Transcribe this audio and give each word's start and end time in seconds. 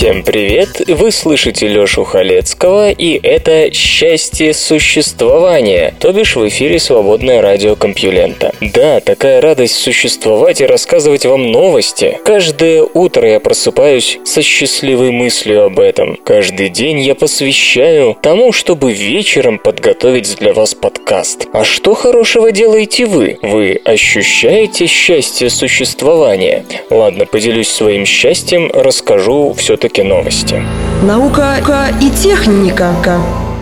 Всем 0.00 0.22
привет! 0.22 0.80
Вы 0.88 1.12
слышите 1.12 1.68
Лёшу 1.68 2.04
Халецкого, 2.04 2.90
и 2.90 3.20
это 3.22 3.70
«Счастье 3.70 4.54
существования», 4.54 5.92
то 6.00 6.10
бишь 6.12 6.36
в 6.36 6.48
эфире 6.48 6.78
«Свободное 6.78 7.42
радио 7.42 7.76
Компьюлента». 7.76 8.54
Да, 8.62 9.00
такая 9.00 9.42
радость 9.42 9.74
существовать 9.74 10.62
и 10.62 10.64
рассказывать 10.64 11.26
вам 11.26 11.52
новости. 11.52 12.18
Каждое 12.24 12.82
утро 12.82 13.28
я 13.28 13.40
просыпаюсь 13.40 14.18
со 14.24 14.40
счастливой 14.40 15.10
мыслью 15.10 15.64
об 15.64 15.78
этом. 15.78 16.16
Каждый 16.24 16.70
день 16.70 17.00
я 17.00 17.14
посвящаю 17.14 18.16
тому, 18.22 18.52
чтобы 18.52 18.94
вечером 18.94 19.58
подготовить 19.58 20.34
для 20.36 20.54
вас 20.54 20.74
подкаст. 20.74 21.46
А 21.52 21.62
что 21.62 21.92
хорошего 21.92 22.52
делаете 22.52 23.04
вы? 23.04 23.36
Вы 23.42 23.78
ощущаете 23.84 24.86
счастье 24.86 25.50
существования? 25.50 26.64
Ладно, 26.88 27.26
поделюсь 27.26 27.68
своим 27.68 28.06
счастьем, 28.06 28.70
расскажу 28.72 29.52
все-таки 29.52 29.89
новости. 29.98 30.62
Наука 31.02 31.56
и 32.00 32.10
техника. 32.10 32.94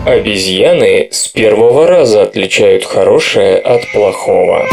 Обезьяны 0.05 1.09
с 1.11 1.27
первого 1.27 1.87
раза 1.87 2.23
отличают 2.23 2.85
хорошее 2.85 3.57
от 3.57 3.91
плохого. 3.91 4.67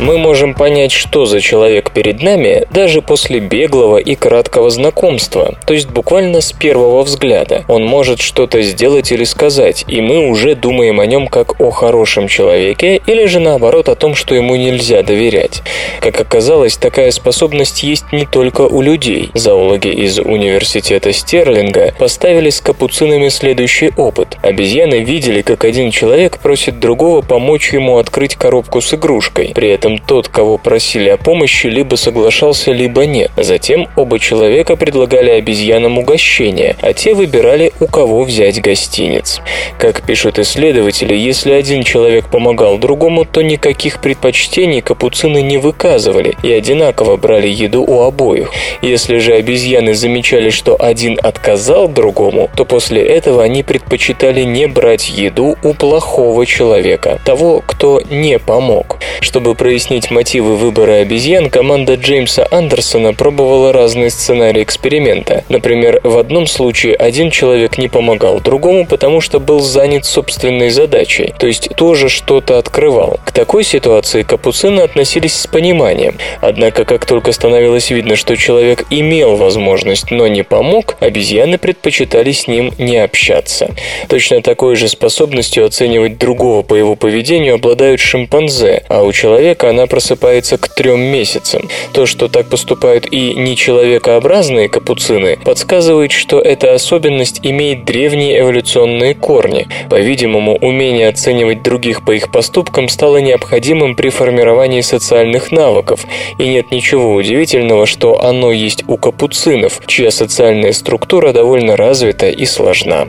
Мы 0.00 0.16
можем 0.16 0.54
понять, 0.54 0.92
что 0.92 1.26
за 1.26 1.40
человек 1.40 1.90
перед 1.90 2.22
нами, 2.22 2.66
даже 2.70 3.02
после 3.02 3.40
беглого 3.40 3.96
и 3.96 4.14
краткого 4.14 4.70
знакомства, 4.70 5.56
то 5.66 5.74
есть 5.74 5.90
буквально 5.90 6.40
с 6.40 6.52
первого 6.52 7.02
взгляда. 7.02 7.64
Он 7.66 7.84
может 7.84 8.20
что-то 8.20 8.62
сделать 8.62 9.10
или 9.10 9.24
сказать, 9.24 9.84
и 9.88 10.00
мы 10.00 10.28
уже 10.28 10.54
думаем 10.54 11.00
о 11.00 11.06
нем 11.06 11.26
как 11.26 11.60
о 11.60 11.72
хорошем 11.72 12.28
человеке, 12.28 13.00
или 13.06 13.24
же 13.24 13.40
наоборот 13.40 13.88
о 13.88 13.96
том, 13.96 14.14
что 14.14 14.36
ему 14.36 14.54
нельзя 14.54 15.02
доверять. 15.02 15.62
Как 16.00 16.20
оказалось, 16.20 16.76
такая 16.76 17.10
способность 17.10 17.82
есть 17.82 18.12
не 18.12 18.24
только 18.24 18.62
у 18.62 18.80
людей. 18.80 19.30
Зоологи 19.34 19.88
из 19.88 20.20
университета 20.20 21.12
Стерлинга 21.12 21.92
поставили 21.98 22.50
с 22.50 22.60
капуцинами 22.60 23.30
следующий 23.30 23.90
опыт. 23.96 24.36
Обезьяны 24.42 25.00
видели, 25.02 25.42
как 25.42 25.64
один 25.64 25.90
человек 25.90 26.38
просит 26.38 26.78
другого 26.78 27.20
помочь 27.20 27.72
ему 27.72 27.98
открыть 27.98 28.36
коробку 28.36 28.80
с 28.80 28.94
игрушкой. 28.94 29.52
При 29.56 29.68
этом 29.70 29.87
этом 29.88 29.98
тот, 29.98 30.28
кого 30.28 30.58
просили 30.58 31.08
о 31.08 31.16
помощи, 31.16 31.66
либо 31.66 31.96
соглашался, 31.96 32.72
либо 32.72 33.06
нет. 33.06 33.30
Затем 33.36 33.88
оба 33.96 34.18
человека 34.18 34.76
предлагали 34.76 35.30
обезьянам 35.30 35.98
угощение, 35.98 36.76
а 36.80 36.92
те 36.92 37.14
выбирали, 37.14 37.72
у 37.80 37.86
кого 37.86 38.22
взять 38.22 38.60
гостиниц. 38.60 39.40
Как 39.78 40.02
пишут 40.02 40.38
исследователи, 40.38 41.14
если 41.14 41.52
один 41.52 41.82
человек 41.82 42.28
помогал 42.30 42.78
другому, 42.78 43.24
то 43.24 43.42
никаких 43.42 44.00
предпочтений 44.00 44.80
капуцины 44.80 45.42
не 45.42 45.58
выказывали 45.58 46.36
и 46.42 46.52
одинаково 46.52 47.16
брали 47.16 47.48
еду 47.48 47.82
у 47.82 48.02
обоих. 48.02 48.50
Если 48.82 49.18
же 49.18 49.32
обезьяны 49.34 49.94
замечали, 49.94 50.50
что 50.50 50.76
один 50.78 51.18
отказал 51.22 51.88
другому, 51.88 52.50
то 52.54 52.64
после 52.64 53.02
этого 53.02 53.42
они 53.42 53.62
предпочитали 53.62 54.42
не 54.42 54.66
брать 54.66 55.08
еду 55.08 55.56
у 55.62 55.74
плохого 55.74 56.44
человека, 56.46 57.20
того, 57.24 57.62
кто 57.66 58.00
не 58.10 58.38
помог. 58.38 58.98
Чтобы 59.20 59.54
прояснить 59.54 59.77
прояснить 59.78 60.10
мотивы 60.10 60.56
выбора 60.56 60.94
обезьян, 60.94 61.50
команда 61.50 61.94
Джеймса 61.94 62.48
Андерсона 62.50 63.14
пробовала 63.14 63.72
разные 63.72 64.10
сценарии 64.10 64.64
эксперимента. 64.64 65.44
Например, 65.48 66.00
в 66.02 66.18
одном 66.18 66.48
случае 66.48 66.96
один 66.96 67.30
человек 67.30 67.78
не 67.78 67.86
помогал 67.86 68.40
другому, 68.40 68.86
потому 68.86 69.20
что 69.20 69.38
был 69.38 69.60
занят 69.60 70.04
собственной 70.04 70.70
задачей, 70.70 71.32
то 71.38 71.46
есть 71.46 71.68
тоже 71.76 72.08
что-то 72.08 72.58
открывал. 72.58 73.20
К 73.24 73.30
такой 73.30 73.62
ситуации 73.62 74.24
капуцины 74.24 74.80
относились 74.80 75.36
с 75.36 75.46
пониманием. 75.46 76.16
Однако, 76.40 76.84
как 76.84 77.06
только 77.06 77.30
становилось 77.30 77.90
видно, 77.90 78.16
что 78.16 78.36
человек 78.36 78.84
имел 78.90 79.36
возможность, 79.36 80.10
но 80.10 80.26
не 80.26 80.42
помог, 80.42 80.96
обезьяны 80.98 81.56
предпочитали 81.56 82.32
с 82.32 82.48
ним 82.48 82.72
не 82.78 82.96
общаться. 82.96 83.70
Точно 84.08 84.42
такой 84.42 84.74
же 84.74 84.88
способностью 84.88 85.64
оценивать 85.64 86.18
другого 86.18 86.62
по 86.62 86.74
его 86.74 86.96
поведению 86.96 87.54
обладают 87.54 88.00
шимпанзе, 88.00 88.82
а 88.88 89.04
у 89.04 89.12
человека 89.12 89.67
она 89.68 89.86
просыпается 89.86 90.58
к 90.58 90.68
трем 90.68 91.00
месяцам. 91.00 91.68
То, 91.92 92.06
что 92.06 92.28
так 92.28 92.48
поступают 92.48 93.06
и 93.10 93.34
нечеловекообразные 93.34 94.68
капуцины, 94.68 95.38
подсказывает, 95.44 96.12
что 96.12 96.40
эта 96.40 96.74
особенность 96.74 97.40
имеет 97.42 97.84
древние 97.84 98.40
эволюционные 98.40 99.14
корни. 99.14 99.68
По-видимому, 99.90 100.56
умение 100.56 101.08
оценивать 101.08 101.62
других 101.62 102.04
по 102.04 102.12
их 102.12 102.30
поступкам 102.30 102.88
стало 102.88 103.18
необходимым 103.18 103.96
при 103.96 104.08
формировании 104.10 104.80
социальных 104.80 105.52
навыков, 105.52 106.06
и 106.38 106.48
нет 106.48 106.70
ничего 106.70 107.14
удивительного, 107.14 107.86
что 107.86 108.22
оно 108.22 108.52
есть 108.52 108.84
у 108.88 108.96
капуцинов, 108.96 109.80
чья 109.86 110.10
социальная 110.10 110.72
структура 110.72 111.32
довольно 111.32 111.76
развита 111.76 112.28
и 112.28 112.44
сложна. 112.46 113.08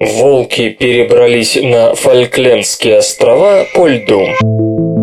Волки 0.00 0.70
перебрались 0.70 1.56
на 1.60 1.94
Фольклендские 1.94 2.98
острова 2.98 3.64
по 3.74 3.86
льду. 3.86 4.93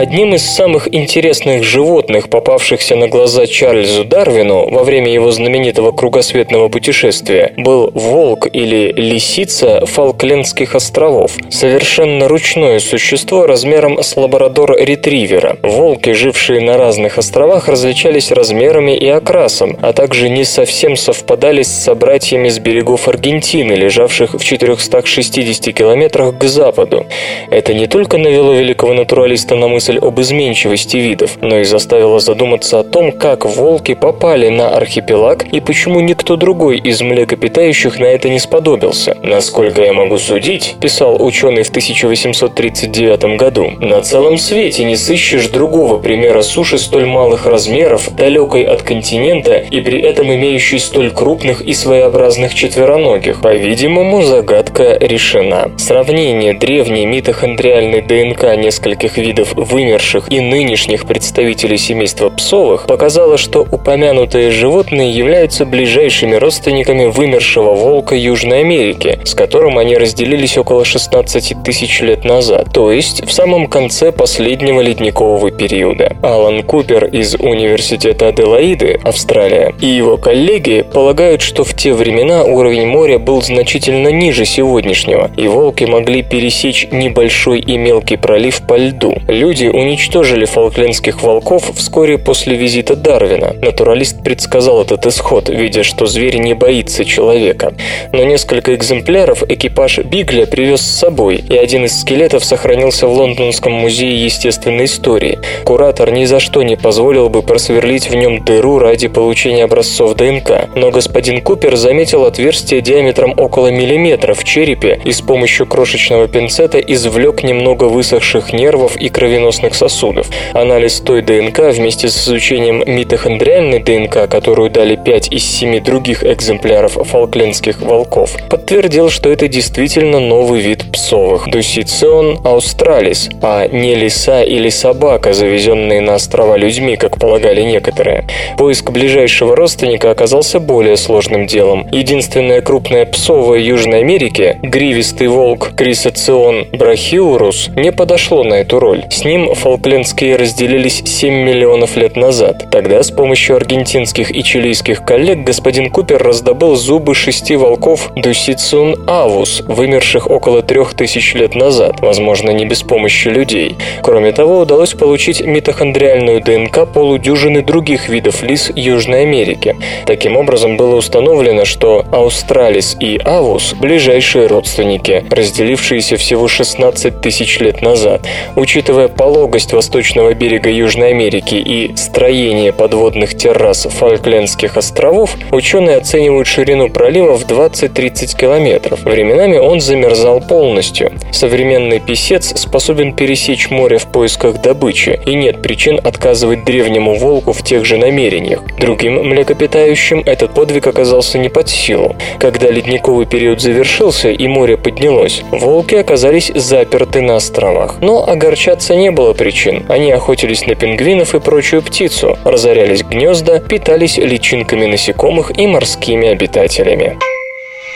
Одним 0.00 0.34
из 0.34 0.46
самых 0.46 0.94
интересных 0.94 1.62
животных, 1.62 2.30
попавшихся 2.30 2.96
на 2.96 3.06
глаза 3.06 3.46
Чарльзу 3.46 4.02
Дарвину 4.06 4.66
во 4.70 4.82
время 4.82 5.12
его 5.12 5.30
знаменитого 5.30 5.92
кругосветного 5.92 6.70
путешествия, 6.70 7.52
был 7.58 7.90
волк 7.92 8.48
или 8.50 8.94
лисица 8.96 9.84
Фолклендских 9.84 10.74
островов, 10.74 11.32
совершенно 11.50 12.28
ручное 12.28 12.78
существо 12.80 13.46
размером 13.46 14.02
с 14.02 14.16
лабрадор-ретривера. 14.16 15.58
Волки, 15.62 16.12
жившие 16.12 16.62
на 16.62 16.78
разных 16.78 17.18
островах, 17.18 17.68
различались 17.68 18.32
размерами 18.32 18.96
и 18.96 19.06
окрасом, 19.06 19.76
а 19.82 19.92
также 19.92 20.30
не 20.30 20.44
совсем 20.44 20.96
совпадали 20.96 21.60
с 21.60 21.68
собратьями 21.68 22.48
с 22.48 22.58
берегов 22.58 23.06
Аргентины, 23.06 23.74
лежавших 23.74 24.32
в 24.32 24.42
460 24.42 25.74
километрах 25.74 26.38
к 26.38 26.44
западу. 26.44 27.04
Это 27.50 27.74
не 27.74 27.86
только 27.86 28.16
навело 28.16 28.54
великого 28.54 28.94
натуралиста 28.94 29.56
на 29.56 29.68
мысль 29.68 29.89
мысль 29.90 29.98
об 30.00 30.20
изменчивости 30.20 30.96
видов, 30.96 31.38
но 31.40 31.58
и 31.58 31.64
заставила 31.64 32.20
задуматься 32.20 32.80
о 32.80 32.84
том, 32.84 33.12
как 33.12 33.44
волки 33.44 33.94
попали 33.94 34.48
на 34.48 34.68
архипелаг 34.68 35.44
и 35.52 35.60
почему 35.60 36.00
никто 36.00 36.36
другой 36.36 36.78
из 36.78 37.00
млекопитающих 37.00 37.98
на 37.98 38.04
это 38.04 38.28
не 38.28 38.38
сподобился. 38.38 39.16
Насколько 39.22 39.82
я 39.82 39.92
могу 39.92 40.18
судить, 40.18 40.76
писал 40.80 41.16
ученый 41.20 41.62
в 41.62 41.70
1839 41.70 43.36
году, 43.36 43.72
на 43.80 44.00
целом 44.02 44.38
свете 44.38 44.84
не 44.84 44.96
сыщешь 44.96 45.48
другого 45.48 45.98
примера 45.98 46.42
суши 46.42 46.78
столь 46.78 47.06
малых 47.06 47.46
размеров, 47.46 48.14
далекой 48.14 48.62
от 48.62 48.82
континента 48.82 49.56
и 49.56 49.80
при 49.80 50.00
этом 50.00 50.32
имеющей 50.32 50.78
столь 50.78 51.10
крупных 51.10 51.62
и 51.62 51.72
своеобразных 51.72 52.54
четвероногих. 52.54 53.40
По-видимому, 53.40 54.22
загадка 54.22 54.96
решена. 55.00 55.70
Сравнение 55.78 56.54
древней 56.54 57.06
митохондриальной 57.06 58.02
ДНК 58.02 58.56
нескольких 58.56 59.18
видов 59.18 59.52
вы 59.54 59.79
вымерших 59.80 60.30
и 60.30 60.40
нынешних 60.40 61.06
представителей 61.06 61.78
семейства 61.78 62.28
псовых 62.28 62.86
показало, 62.86 63.38
что 63.38 63.66
упомянутые 63.70 64.50
животные 64.50 65.10
являются 65.10 65.64
ближайшими 65.64 66.34
родственниками 66.34 67.06
вымершего 67.06 67.74
волка 67.74 68.14
Южной 68.14 68.60
Америки, 68.60 69.18
с 69.24 69.34
которым 69.34 69.78
они 69.78 69.96
разделились 69.96 70.58
около 70.58 70.84
16 70.84 71.62
тысяч 71.64 72.02
лет 72.02 72.24
назад, 72.24 72.68
то 72.74 72.92
есть 72.92 73.26
в 73.26 73.32
самом 73.32 73.68
конце 73.68 74.12
последнего 74.12 74.82
ледникового 74.82 75.50
периода. 75.50 76.14
Алан 76.22 76.62
Купер 76.62 77.06
из 77.06 77.34
Университета 77.36 78.28
Аделаиды, 78.28 79.00
Австралия, 79.02 79.74
и 79.80 79.86
его 79.86 80.18
коллеги 80.18 80.84
полагают, 80.92 81.40
что 81.40 81.64
в 81.64 81.74
те 81.74 81.94
времена 81.94 82.44
уровень 82.44 82.86
моря 82.86 83.18
был 83.18 83.40
значительно 83.40 84.08
ниже 84.08 84.44
сегодняшнего, 84.44 85.30
и 85.38 85.48
волки 85.48 85.84
могли 85.84 86.22
пересечь 86.22 86.86
небольшой 86.92 87.60
и 87.60 87.78
мелкий 87.78 88.16
пролив 88.16 88.60
по 88.66 88.76
льду. 88.76 89.14
Люди 89.26 89.69
уничтожили 89.70 90.44
фолклендских 90.44 91.22
волков 91.22 91.70
вскоре 91.74 92.18
после 92.18 92.56
визита 92.56 92.96
Дарвина. 92.96 93.54
Натуралист 93.60 94.22
предсказал 94.24 94.82
этот 94.82 95.06
исход, 95.06 95.48
видя, 95.48 95.82
что 95.84 96.06
зверь 96.06 96.38
не 96.38 96.54
боится 96.54 97.04
человека. 97.04 97.74
Но 98.12 98.24
несколько 98.24 98.74
экземпляров 98.74 99.42
экипаж 99.48 99.98
Бигля 99.98 100.46
привез 100.46 100.80
с 100.80 100.98
собой, 100.98 101.36
и 101.36 101.56
один 101.56 101.84
из 101.84 102.00
скелетов 102.00 102.44
сохранился 102.44 103.06
в 103.06 103.12
Лондонском 103.12 103.72
музее 103.72 104.24
естественной 104.24 104.86
истории. 104.86 105.38
Куратор 105.64 106.10
ни 106.10 106.24
за 106.24 106.40
что 106.40 106.62
не 106.62 106.76
позволил 106.76 107.28
бы 107.28 107.42
просверлить 107.42 108.10
в 108.10 108.14
нем 108.14 108.44
дыру 108.44 108.78
ради 108.78 109.08
получения 109.08 109.64
образцов 109.64 110.14
ДНК, 110.14 110.68
но 110.74 110.90
господин 110.90 111.42
Купер 111.42 111.76
заметил 111.76 112.24
отверстие 112.24 112.80
диаметром 112.80 113.34
около 113.36 113.68
миллиметра 113.68 114.34
в 114.34 114.42
черепе 114.44 115.00
и 115.04 115.12
с 115.12 115.20
помощью 115.20 115.66
крошечного 115.66 116.28
пинцета 116.28 116.78
извлек 116.78 117.42
немного 117.42 117.84
высохших 117.84 118.52
нервов 118.52 118.96
и 118.96 119.08
кровеносных 119.08 119.49
сосудов. 119.52 120.28
Анализ 120.52 121.00
той 121.00 121.22
ДНК 121.22 121.58
вместе 121.72 122.08
с 122.08 122.26
изучением 122.26 122.82
митохондриальной 122.86 123.80
ДНК, 123.80 124.28
которую 124.28 124.70
дали 124.70 124.96
5 124.96 125.32
из 125.32 125.44
7 125.44 125.82
других 125.82 126.24
экземпляров 126.24 126.92
фолклендских 126.92 127.80
волков, 127.80 128.36
подтвердил, 128.48 129.10
что 129.10 129.30
это 129.30 129.48
действительно 129.48 130.20
новый 130.20 130.60
вид 130.60 130.90
псовых– 130.92 131.48
Дусицион 131.50 132.38
аустралис, 132.44 133.28
а 133.42 133.66
не 133.68 133.94
лиса 133.94 134.42
или 134.42 134.68
собака, 134.68 135.32
завезенные 135.32 136.00
на 136.00 136.14
острова 136.14 136.56
людьми, 136.56 136.96
как 136.96 137.18
полагали 137.18 137.62
некоторые. 137.62 138.26
Поиск 138.56 138.90
ближайшего 138.90 139.56
родственника 139.56 140.10
оказался 140.10 140.60
более 140.60 140.96
сложным 140.96 141.46
делом. 141.46 141.86
Единственная 141.92 142.60
крупная 142.60 143.06
псовая 143.06 143.58
Южной 143.58 144.00
Америки, 144.00 144.58
гривистый 144.62 145.28
волк 145.28 145.70
Крисоцион 145.76 146.66
брахиурус, 146.72 147.70
не 147.76 147.92
подошло 147.92 148.44
на 148.44 148.54
эту 148.54 148.78
роль. 148.78 149.04
С 149.10 149.24
ним 149.24 149.39
фолклендские 149.54 150.36
разделились 150.36 151.02
7 151.04 151.32
миллионов 151.32 151.96
лет 151.96 152.16
назад. 152.16 152.66
Тогда 152.70 153.02
с 153.02 153.10
помощью 153.10 153.56
аргентинских 153.56 154.30
и 154.30 154.42
чилийских 154.42 155.04
коллег 155.04 155.44
господин 155.44 155.90
Купер 155.90 156.22
раздобыл 156.22 156.76
зубы 156.76 157.14
шести 157.14 157.56
волков 157.56 158.10
Дусицун 158.16 159.04
авус, 159.06 159.62
вымерших 159.66 160.30
около 160.30 160.62
трех 160.62 160.94
тысяч 160.94 161.34
лет 161.34 161.54
назад, 161.54 162.00
возможно, 162.00 162.50
не 162.50 162.66
без 162.66 162.82
помощи 162.82 163.28
людей. 163.28 163.76
Кроме 164.02 164.32
того, 164.32 164.60
удалось 164.60 164.94
получить 164.94 165.40
митохондриальную 165.44 166.40
ДНК 166.42 166.86
полудюжины 166.92 167.62
других 167.62 168.08
видов 168.08 168.42
лис 168.42 168.70
Южной 168.74 169.22
Америки. 169.22 169.76
Таким 170.06 170.36
образом, 170.36 170.76
было 170.76 170.96
установлено, 170.96 171.64
что 171.64 172.04
Аустралис 172.10 172.96
и 173.00 173.20
Авус– 173.24 173.74
ближайшие 173.80 174.46
родственники, 174.46 175.24
разделившиеся 175.30 176.16
всего 176.16 176.48
16 176.48 177.20
тысяч 177.20 177.58
лет 177.60 177.82
назад. 177.82 178.26
Учитывая 178.56 179.08
пологость 179.30 179.72
восточного 179.72 180.34
берега 180.34 180.70
Южной 180.70 181.10
Америки 181.10 181.54
и 181.54 181.94
строение 181.94 182.72
подводных 182.72 183.36
террас 183.36 183.86
Фолклендских 183.88 184.76
островов, 184.76 185.36
ученые 185.52 185.98
оценивают 185.98 186.48
ширину 186.48 186.88
пролива 186.88 187.36
в 187.36 187.46
20-30 187.46 188.36
километров. 188.36 189.04
Временами 189.04 189.56
он 189.56 189.80
замерзал 189.80 190.40
полностью. 190.40 191.12
Современный 191.30 192.00
писец 192.00 192.60
способен 192.60 193.14
пересечь 193.14 193.70
море 193.70 193.98
в 193.98 194.06
поисках 194.06 194.60
добычи, 194.60 195.20
и 195.24 195.36
нет 195.36 195.62
причин 195.62 196.00
отказывать 196.02 196.64
древнему 196.64 197.14
волку 197.14 197.52
в 197.52 197.62
тех 197.62 197.84
же 197.84 197.98
намерениях. 197.98 198.64
Другим 198.80 199.28
млекопитающим 199.28 200.24
этот 200.26 200.54
подвиг 200.54 200.88
оказался 200.88 201.38
не 201.38 201.48
под 201.48 201.68
силу. 201.68 202.16
Когда 202.40 202.68
ледниковый 202.68 203.26
период 203.26 203.60
завершился 203.60 204.30
и 204.30 204.48
море 204.48 204.76
поднялось, 204.76 205.44
волки 205.52 205.94
оказались 205.94 206.50
заперты 206.52 207.20
на 207.20 207.36
островах. 207.36 207.98
Но 208.00 208.28
огорчаться 208.28 208.96
не 208.96 209.12
было 209.12 209.19
причин. 209.34 209.84
Они 209.88 210.10
охотились 210.12 210.66
на 210.66 210.74
пингвинов 210.74 211.34
и 211.34 211.40
прочую 211.40 211.82
птицу, 211.82 212.38
разорялись 212.44 213.02
гнезда, 213.02 213.60
питались 213.60 214.18
личинками 214.18 214.86
насекомых 214.86 215.56
и 215.58 215.66
морскими 215.66 216.28
обитателями. 216.28 217.18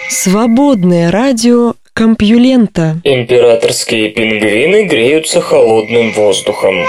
Свободное 0.08 1.10
радио 1.10 1.74
Компьюлента. 1.94 2.96
Императорские 3.04 4.10
пингвины 4.10 4.84
греются 4.86 5.40
холодным 5.40 6.10
воздухом. 6.12 6.84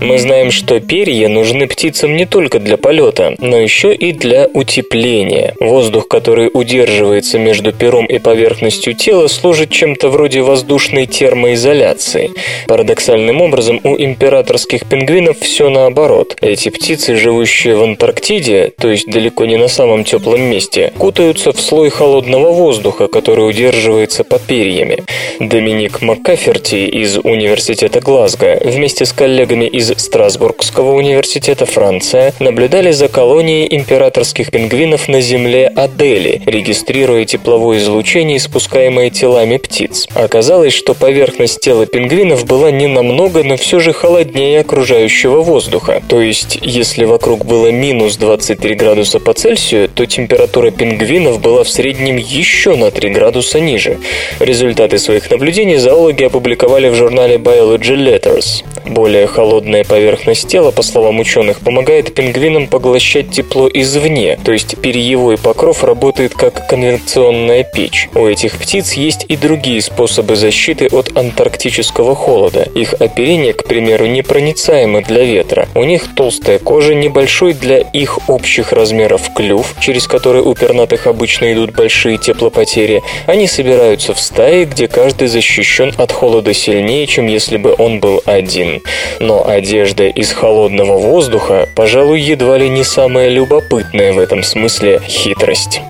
Мы 0.00 0.18
знаем, 0.18 0.50
что 0.50 0.78
перья 0.78 1.28
нужны 1.28 1.66
птицам 1.66 2.16
не 2.16 2.26
только 2.26 2.58
для 2.58 2.76
полета, 2.76 3.34
но 3.38 3.56
еще 3.56 3.94
и 3.94 4.12
для 4.12 4.46
утепления. 4.52 5.54
Воздух, 5.58 6.06
который 6.06 6.50
удерживается 6.52 7.38
между 7.38 7.72
пером 7.72 8.04
и 8.06 8.18
поверхностью 8.18 8.94
тела, 8.94 9.26
служит 9.28 9.70
чем-то 9.70 10.10
вроде 10.10 10.42
воздушной 10.42 11.06
термоизоляции. 11.06 12.30
Парадоксальным 12.68 13.40
образом, 13.40 13.80
у 13.84 13.96
императорских 13.96 14.86
пингвинов 14.86 15.38
все 15.40 15.70
наоборот. 15.70 16.36
Эти 16.42 16.68
птицы, 16.68 17.16
живущие 17.16 17.76
в 17.76 17.82
Антарктиде, 17.82 18.72
то 18.78 18.88
есть 18.88 19.10
далеко 19.10 19.46
не 19.46 19.56
на 19.56 19.68
самом 19.68 20.04
теплом 20.04 20.42
месте, 20.42 20.92
кутаются 20.98 21.52
в 21.52 21.60
слой 21.60 21.88
холодного 21.88 22.52
воздуха, 22.52 23.08
который 23.08 23.48
удерживается 23.48 24.24
под 24.24 24.42
перьями. 24.42 25.04
Доминик 25.40 26.02
Маккаферти 26.02 26.86
из 26.86 27.16
Университета 27.16 28.00
Глазго 28.00 28.58
вместе 28.62 29.06
с 29.06 29.12
коллегами 29.12 29.64
из 29.64 29.85
Страсбургского 29.96 30.92
университета 30.92 31.66
Франция 31.66 32.32
наблюдали 32.38 32.90
за 32.90 33.08
колонией 33.08 33.66
императорских 33.76 34.50
пингвинов 34.50 35.08
на 35.08 35.20
земле 35.20 35.68
Адели, 35.68 36.42
регистрируя 36.46 37.24
тепловое 37.24 37.78
излучение, 37.78 38.38
испускаемое 38.38 39.10
телами 39.10 39.56
птиц. 39.56 40.08
Оказалось, 40.14 40.72
что 40.72 40.94
поверхность 40.94 41.60
тела 41.60 41.86
пингвинов 41.86 42.46
была 42.46 42.70
не 42.70 42.86
намного, 42.86 43.42
но 43.42 43.56
все 43.56 43.80
же 43.80 43.92
холоднее 43.92 44.60
окружающего 44.60 45.40
воздуха. 45.40 46.02
То 46.08 46.20
есть, 46.20 46.58
если 46.62 47.04
вокруг 47.04 47.44
было 47.44 47.70
минус 47.70 48.16
23 48.16 48.74
градуса 48.74 49.20
по 49.20 49.32
Цельсию, 49.32 49.88
то 49.88 50.06
температура 50.06 50.70
пингвинов 50.70 51.40
была 51.40 51.64
в 51.64 51.68
среднем 51.68 52.16
еще 52.16 52.76
на 52.76 52.90
3 52.90 53.10
градуса 53.10 53.60
ниже. 53.60 53.98
Результаты 54.40 54.98
своих 54.98 55.30
наблюдений 55.30 55.76
зоологи 55.76 56.24
опубликовали 56.24 56.88
в 56.88 56.94
журнале 56.94 57.36
Biology 57.36 57.96
Letters. 57.96 58.64
Более 58.84 59.26
холодная 59.76 59.84
поверхность 59.84 60.48
тела, 60.48 60.70
по 60.70 60.82
словам 60.82 61.20
ученых, 61.20 61.60
помогает 61.60 62.14
пингвинам 62.14 62.66
поглощать 62.66 63.30
тепло 63.30 63.68
извне, 63.72 64.38
то 64.44 64.52
есть 64.52 64.76
перьевой 64.80 65.36
покров 65.36 65.84
работает 65.84 66.34
как 66.34 66.66
конвекционная 66.68 67.64
печь. 67.64 68.08
У 68.14 68.26
этих 68.26 68.58
птиц 68.58 68.94
есть 68.94 69.26
и 69.28 69.36
другие 69.36 69.82
способы 69.82 70.36
защиты 70.36 70.88
от 70.90 71.16
антарктического 71.16 72.14
холода. 72.14 72.62
Их 72.74 72.94
оперение, 72.94 73.52
к 73.52 73.64
примеру, 73.64 74.06
непроницаемо 74.06 75.02
для 75.02 75.24
ветра. 75.24 75.68
У 75.74 75.84
них 75.84 76.14
толстая 76.14 76.58
кожа, 76.58 76.94
небольшой 76.94 77.52
для 77.52 77.78
их 77.78 78.28
общих 78.28 78.72
размеров 78.72 79.32
клюв, 79.34 79.74
через 79.80 80.06
который 80.06 80.42
у 80.42 80.54
пернатых 80.54 81.06
обычно 81.06 81.52
идут 81.52 81.72
большие 81.72 82.18
теплопотери. 82.18 83.02
Они 83.26 83.46
собираются 83.46 84.14
в 84.14 84.20
стаи, 84.20 84.64
где 84.64 84.88
каждый 84.88 85.28
защищен 85.28 85.92
от 85.98 86.12
холода 86.12 86.54
сильнее, 86.54 87.06
чем 87.06 87.26
если 87.26 87.56
бы 87.56 87.74
он 87.76 88.00
был 88.00 88.22
один. 88.24 88.82
Но 89.20 89.46
одежда 89.66 90.06
из 90.06 90.32
холодного 90.32 90.96
воздуха, 90.96 91.68
пожалуй, 91.74 92.20
едва 92.20 92.56
ли 92.56 92.68
не 92.68 92.84
самая 92.84 93.28
любопытная 93.28 94.12
в 94.12 94.18
этом 94.20 94.44
смысле 94.44 95.00
хитрость. 95.04 95.80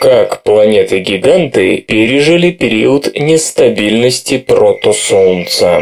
Как 0.00 0.42
планеты-гиганты 0.42 1.76
пережили 1.76 2.50
период 2.50 3.08
нестабильности 3.14 4.38
протосолнца? 4.38 5.80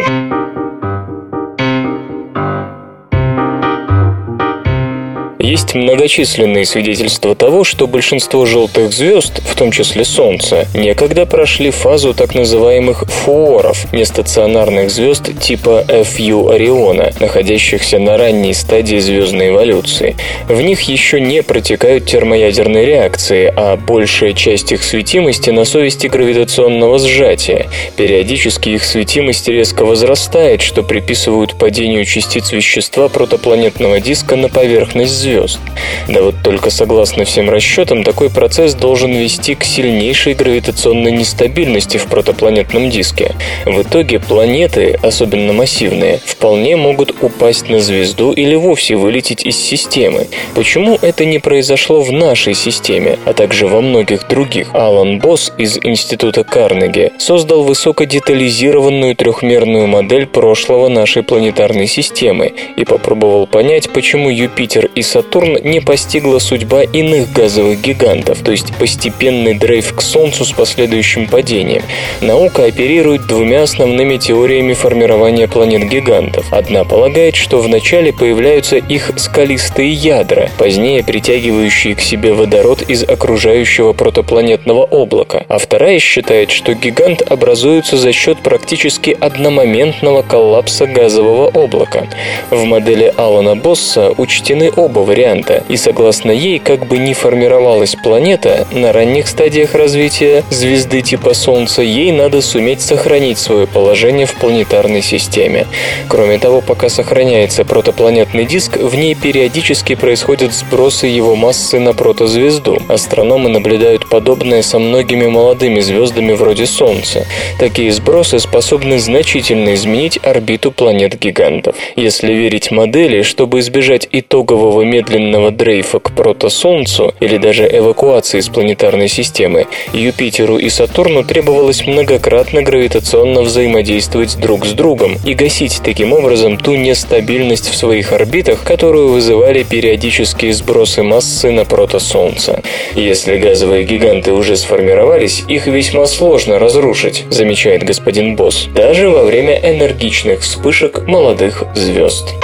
Есть 5.42 5.74
многочисленные 5.74 6.66
свидетельства 6.66 7.34
того, 7.34 7.64
что 7.64 7.86
большинство 7.86 8.44
желтых 8.44 8.92
звезд, 8.92 9.40
в 9.42 9.56
том 9.56 9.70
числе 9.70 10.04
Солнце, 10.04 10.68
некогда 10.74 11.24
прошли 11.24 11.70
фазу 11.70 12.12
так 12.12 12.34
называемых 12.34 13.04
фуоров, 13.06 13.90
нестационарных 13.90 14.90
звезд 14.90 15.30
типа 15.40 15.82
FU 15.88 16.54
Ориона, 16.54 17.12
находящихся 17.20 17.98
на 17.98 18.18
ранней 18.18 18.52
стадии 18.52 18.98
звездной 18.98 19.48
эволюции. 19.48 20.14
В 20.46 20.60
них 20.60 20.82
еще 20.82 21.22
не 21.22 21.42
протекают 21.42 22.04
термоядерные 22.04 22.84
реакции, 22.84 23.50
а 23.56 23.78
большая 23.78 24.34
часть 24.34 24.72
их 24.72 24.84
светимости 24.84 25.48
на 25.48 25.64
совести 25.64 26.08
гравитационного 26.08 26.98
сжатия. 26.98 27.70
Периодически 27.96 28.68
их 28.68 28.84
светимость 28.84 29.48
резко 29.48 29.86
возрастает, 29.86 30.60
что 30.60 30.82
приписывают 30.82 31.58
падению 31.58 32.04
частиц 32.04 32.52
вещества 32.52 33.08
протопланетного 33.08 34.00
диска 34.00 34.36
на 34.36 34.50
поверхность 34.50 35.14
звезд 35.14 35.29
звезд. 35.30 35.60
Да 36.08 36.22
вот 36.22 36.34
только 36.42 36.70
согласно 36.70 37.24
всем 37.24 37.50
расчетам, 37.50 38.02
такой 38.02 38.30
процесс 38.30 38.74
должен 38.74 39.12
вести 39.12 39.54
к 39.54 39.64
сильнейшей 39.64 40.34
гравитационной 40.34 41.12
нестабильности 41.12 41.98
в 41.98 42.06
протопланетном 42.06 42.90
диске. 42.90 43.34
В 43.64 43.82
итоге 43.82 44.18
планеты, 44.18 44.98
особенно 45.02 45.52
массивные, 45.52 46.20
вполне 46.24 46.76
могут 46.76 47.22
упасть 47.22 47.68
на 47.68 47.80
звезду 47.80 48.32
или 48.32 48.54
вовсе 48.54 48.96
вылететь 48.96 49.44
из 49.44 49.56
системы. 49.56 50.26
Почему 50.54 50.98
это 51.00 51.24
не 51.24 51.38
произошло 51.38 52.02
в 52.02 52.10
нашей 52.12 52.54
системе, 52.54 53.18
а 53.24 53.32
также 53.32 53.66
во 53.66 53.80
многих 53.80 54.28
других? 54.28 54.70
Алан 54.74 55.18
Босс 55.18 55.52
из 55.58 55.78
Института 55.82 56.44
Карнеги 56.44 57.12
создал 57.18 57.62
высокодетализированную 57.62 59.14
трехмерную 59.14 59.86
модель 59.86 60.26
прошлого 60.26 60.88
нашей 60.88 61.22
планетарной 61.22 61.86
системы 61.86 62.52
и 62.76 62.84
попробовал 62.84 63.46
понять, 63.46 63.90
почему 63.90 64.30
Юпитер 64.30 64.90
и 64.94 65.02
Сатурн 65.02 65.19
не 65.62 65.80
постигла 65.80 66.38
судьба 66.38 66.82
иных 66.82 67.32
газовых 67.32 67.80
гигантов, 67.80 68.40
то 68.40 68.50
есть 68.50 68.74
постепенный 68.76 69.54
дрейф 69.54 69.94
к 69.94 70.02
Солнцу 70.02 70.44
с 70.44 70.52
последующим 70.52 71.26
падением. 71.28 71.82
Наука 72.20 72.64
оперирует 72.64 73.26
двумя 73.26 73.62
основными 73.62 74.16
теориями 74.16 74.72
формирования 74.72 75.48
планет-гигантов. 75.48 76.52
Одна 76.52 76.84
полагает, 76.84 77.36
что 77.36 77.60
вначале 77.60 78.12
появляются 78.12 78.76
их 78.76 79.12
скалистые 79.16 79.90
ядра, 79.90 80.50
позднее 80.58 81.04
притягивающие 81.04 81.94
к 81.94 82.00
себе 82.00 82.32
водород 82.32 82.82
из 82.82 83.02
окружающего 83.02 83.92
протопланетного 83.92 84.84
облака, 84.84 85.44
а 85.48 85.58
вторая 85.58 85.98
считает, 85.98 86.50
что 86.50 86.74
гигант 86.74 87.22
образуется 87.22 87.96
за 87.96 88.12
счет 88.12 88.38
практически 88.38 89.16
одномоментного 89.18 90.22
коллапса 90.22 90.86
газового 90.86 91.48
облака. 91.48 92.08
В 92.50 92.64
модели 92.64 93.12
Алана 93.16 93.56
Босса 93.56 94.12
учтены 94.16 94.70
оба 94.74 95.00
варианта, 95.10 95.64
и 95.68 95.76
согласно 95.76 96.30
ей, 96.30 96.60
как 96.60 96.86
бы 96.86 96.98
ни 96.98 97.14
формировалась 97.14 97.96
планета, 97.96 98.66
на 98.70 98.92
ранних 98.92 99.26
стадиях 99.26 99.74
развития 99.74 100.44
звезды 100.50 101.02
типа 101.02 101.34
Солнца 101.34 101.82
ей 101.82 102.12
надо 102.12 102.40
суметь 102.42 102.80
сохранить 102.80 103.38
свое 103.38 103.66
положение 103.66 104.26
в 104.26 104.36
планетарной 104.36 105.02
системе. 105.02 105.66
Кроме 106.08 106.38
того, 106.38 106.60
пока 106.60 106.88
сохраняется 106.88 107.64
протопланетный 107.64 108.44
диск, 108.44 108.76
в 108.76 108.94
ней 108.94 109.16
периодически 109.16 109.96
происходят 109.96 110.52
сбросы 110.52 111.08
его 111.08 111.34
массы 111.34 111.80
на 111.80 111.92
протозвезду. 111.92 112.78
Астрономы 112.88 113.48
наблюдают 113.48 114.08
подобное 114.08 114.62
со 114.62 114.78
многими 114.78 115.26
молодыми 115.26 115.80
звездами 115.80 116.32
вроде 116.34 116.66
Солнца. 116.66 117.26
Такие 117.58 117.90
сбросы 117.92 118.38
способны 118.38 119.00
значительно 119.00 119.74
изменить 119.74 120.20
орбиту 120.22 120.70
планет-гигантов. 120.70 121.74
Если 121.96 122.32
верить 122.32 122.70
модели, 122.70 123.22
чтобы 123.22 123.58
избежать 123.58 124.08
итогового 124.12 124.82
медленного 125.00 125.50
дрейфа 125.50 125.98
к 125.98 126.12
протосолнцу 126.12 127.14
или 127.20 127.38
даже 127.38 127.66
эвакуации 127.66 128.38
из 128.38 128.48
планетарной 128.48 129.08
системы, 129.08 129.66
Юпитеру 129.92 130.58
и 130.58 130.68
Сатурну 130.68 131.24
требовалось 131.24 131.86
многократно 131.86 132.62
гравитационно 132.62 133.40
взаимодействовать 133.42 134.38
друг 134.38 134.66
с 134.66 134.72
другом 134.72 135.16
и 135.24 135.34
гасить 135.34 135.80
таким 135.82 136.12
образом 136.12 136.58
ту 136.58 136.74
нестабильность 136.74 137.70
в 137.70 137.76
своих 137.76 138.12
орбитах, 138.12 138.62
которую 138.62 139.08
вызывали 139.08 139.62
периодические 139.62 140.52
сбросы 140.52 141.02
массы 141.02 141.50
на 141.50 141.64
протосолнце. 141.64 142.62
Если 142.94 143.38
газовые 143.38 143.84
гиганты 143.84 144.32
уже 144.32 144.56
сформировались, 144.56 145.44
их 145.48 145.66
весьма 145.66 146.06
сложно 146.06 146.58
разрушить, 146.58 147.24
замечает 147.30 147.84
господин 147.84 148.36
Босс, 148.36 148.68
даже 148.74 149.08
во 149.08 149.24
время 149.24 149.58
энергичных 149.58 150.40
вспышек 150.40 151.06
молодых 151.06 151.64
звезд. 151.74 152.34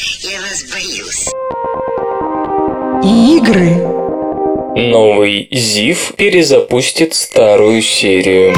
Я 0.00 0.40
вас 0.40 0.62
боюсь. 0.70 1.28
Игры. 3.02 3.74
Новый 4.76 5.48
ЗИФ 5.50 6.12
перезапустит 6.16 7.14
старую 7.14 7.82
серию. 7.82 8.54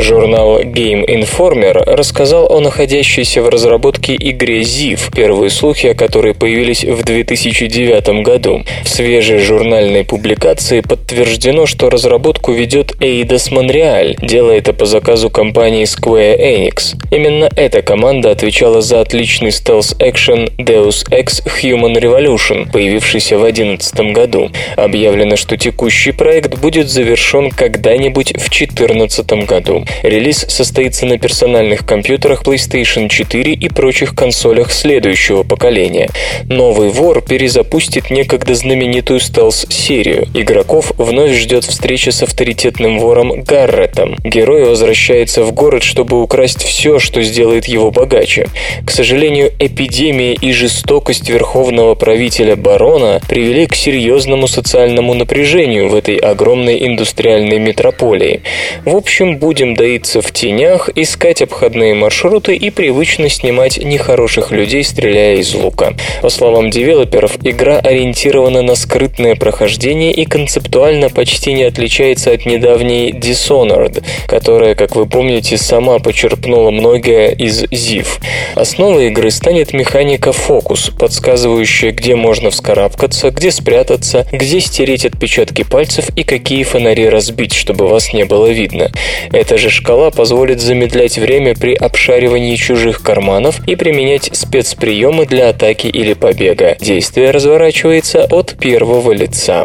Журнал 0.00 0.60
Game 0.60 1.04
Informer 1.06 1.72
рассказал 1.72 2.46
о 2.52 2.60
находящейся 2.60 3.42
в 3.42 3.48
разработке 3.48 4.14
игре 4.14 4.60
ZIF, 4.60 5.12
первые 5.14 5.50
слухи 5.50 5.88
о 5.88 5.94
которой 5.94 6.34
появились 6.34 6.84
в 6.84 7.02
2009 7.02 8.22
году. 8.22 8.62
В 8.84 8.88
свежей 8.88 9.38
журнальной 9.38 10.04
публикации 10.04 10.82
подтверждено, 10.82 11.66
что 11.66 11.90
разработку 11.90 12.52
ведет 12.52 12.92
Eidos 13.00 13.50
Montreal, 13.50 14.16
делая 14.22 14.58
это 14.58 14.72
по 14.72 14.84
заказу 14.84 15.30
компании 15.30 15.82
Square 15.82 16.38
Enix. 16.38 16.94
Именно 17.10 17.50
эта 17.56 17.82
команда 17.82 18.30
отвечала 18.30 18.80
за 18.80 19.00
отличный 19.00 19.50
стелс-экшен 19.50 20.56
Deus 20.58 21.08
Ex 21.10 21.44
Human 21.60 21.94
Revolution, 21.94 22.70
появившийся 22.70 23.36
в 23.36 23.40
2011 23.40 24.12
году. 24.12 24.50
Объявлено, 24.76 25.34
что 25.34 25.56
текущий 25.56 26.12
проект 26.12 26.56
будет 26.58 26.88
завершен 26.88 27.50
когда-нибудь 27.50 28.28
в 28.34 28.48
2014 28.48 29.32
году. 29.44 29.84
Релиз 30.02 30.46
состоится 30.48 31.06
на 31.06 31.18
персональных 31.18 31.86
компьютерах 31.86 32.42
PlayStation 32.42 33.08
4 33.08 33.52
и 33.52 33.68
прочих 33.68 34.14
консолях 34.14 34.72
следующего 34.72 35.42
поколения. 35.42 36.08
Новый 36.44 36.90
вор 36.90 37.22
перезапустит 37.22 38.10
некогда 38.10 38.54
знаменитую 38.54 39.20
стелс-серию. 39.20 40.28
Игроков 40.34 40.92
вновь 40.96 41.36
ждет 41.36 41.64
встреча 41.64 42.12
с 42.12 42.22
авторитетным 42.22 42.98
вором 42.98 43.42
Гарретом. 43.42 44.16
Герой 44.24 44.64
возвращается 44.64 45.42
в 45.42 45.52
город, 45.52 45.82
чтобы 45.82 46.22
украсть 46.22 46.62
все, 46.62 46.98
что 46.98 47.22
сделает 47.22 47.66
его 47.66 47.90
богаче. 47.90 48.48
К 48.84 48.90
сожалению, 48.90 49.52
эпидемия 49.58 50.34
и 50.34 50.52
жестокость 50.52 51.28
верховного 51.28 51.94
правителя 51.94 52.56
барона 52.56 53.20
привели 53.28 53.66
к 53.66 53.74
серьезному 53.74 54.46
социальному 54.46 55.14
напряжению 55.14 55.88
в 55.88 55.94
этой 55.94 56.16
огромной 56.16 56.86
индустриальной 56.86 57.58
метрополии. 57.58 58.42
В 58.84 58.96
общем, 58.96 59.38
будем 59.38 59.74
доиться 59.78 60.20
в 60.20 60.32
тенях, 60.32 60.90
искать 60.96 61.40
обходные 61.40 61.94
маршруты 61.94 62.56
и 62.56 62.68
привычно 62.70 63.28
снимать 63.28 63.78
нехороших 63.78 64.50
людей, 64.50 64.82
стреляя 64.82 65.36
из 65.36 65.54
лука. 65.54 65.94
По 66.20 66.28
словам 66.28 66.70
девелоперов, 66.70 67.38
игра 67.44 67.78
ориентирована 67.78 68.62
на 68.62 68.74
скрытное 68.74 69.36
прохождение 69.36 70.12
и 70.12 70.24
концептуально 70.24 71.10
почти 71.10 71.52
не 71.52 71.62
отличается 71.62 72.32
от 72.32 72.44
недавней 72.44 73.12
Dishonored, 73.12 74.02
которая, 74.26 74.74
как 74.74 74.96
вы 74.96 75.06
помните, 75.06 75.56
сама 75.56 76.00
почерпнула 76.00 76.70
многое 76.72 77.28
из 77.28 77.62
ZIF. 77.64 78.20
Основой 78.56 79.06
игры 79.06 79.30
станет 79.30 79.72
механика 79.72 80.32
фокус, 80.32 80.90
подсказывающая, 80.98 81.92
где 81.92 82.16
можно 82.16 82.50
вскарабкаться, 82.50 83.30
где 83.30 83.52
спрятаться, 83.52 84.26
где 84.32 84.58
стереть 84.58 85.06
отпечатки 85.06 85.62
пальцев 85.62 86.08
и 86.16 86.24
какие 86.24 86.64
фонари 86.64 87.08
разбить, 87.08 87.54
чтобы 87.54 87.86
вас 87.86 88.12
не 88.12 88.24
было 88.24 88.46
видно. 88.46 88.90
Эта 89.30 89.56
же 89.56 89.67
шкала 89.68 90.10
позволит 90.10 90.60
замедлять 90.60 91.18
время 91.18 91.54
при 91.54 91.74
обшаривании 91.74 92.56
чужих 92.56 93.02
карманов 93.02 93.60
и 93.66 93.76
применять 93.76 94.30
спецприемы 94.32 95.26
для 95.26 95.50
атаки 95.50 95.86
или 95.86 96.14
побега. 96.14 96.76
Действие 96.80 97.30
разворачивается 97.30 98.24
от 98.24 98.56
первого 98.58 99.12
лица. 99.12 99.64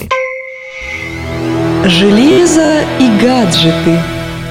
Железо 1.85 2.81
и 2.99 3.21
гаджеты. 3.21 3.99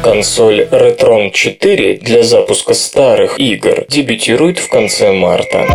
Консоль 0.02 0.62
Retron 0.62 1.30
4 1.30 1.98
для 1.98 2.22
запуска 2.24 2.74
старых 2.74 3.38
игр 3.38 3.84
дебютирует 3.88 4.58
в 4.58 4.68
конце 4.68 5.12
марта. 5.12 5.68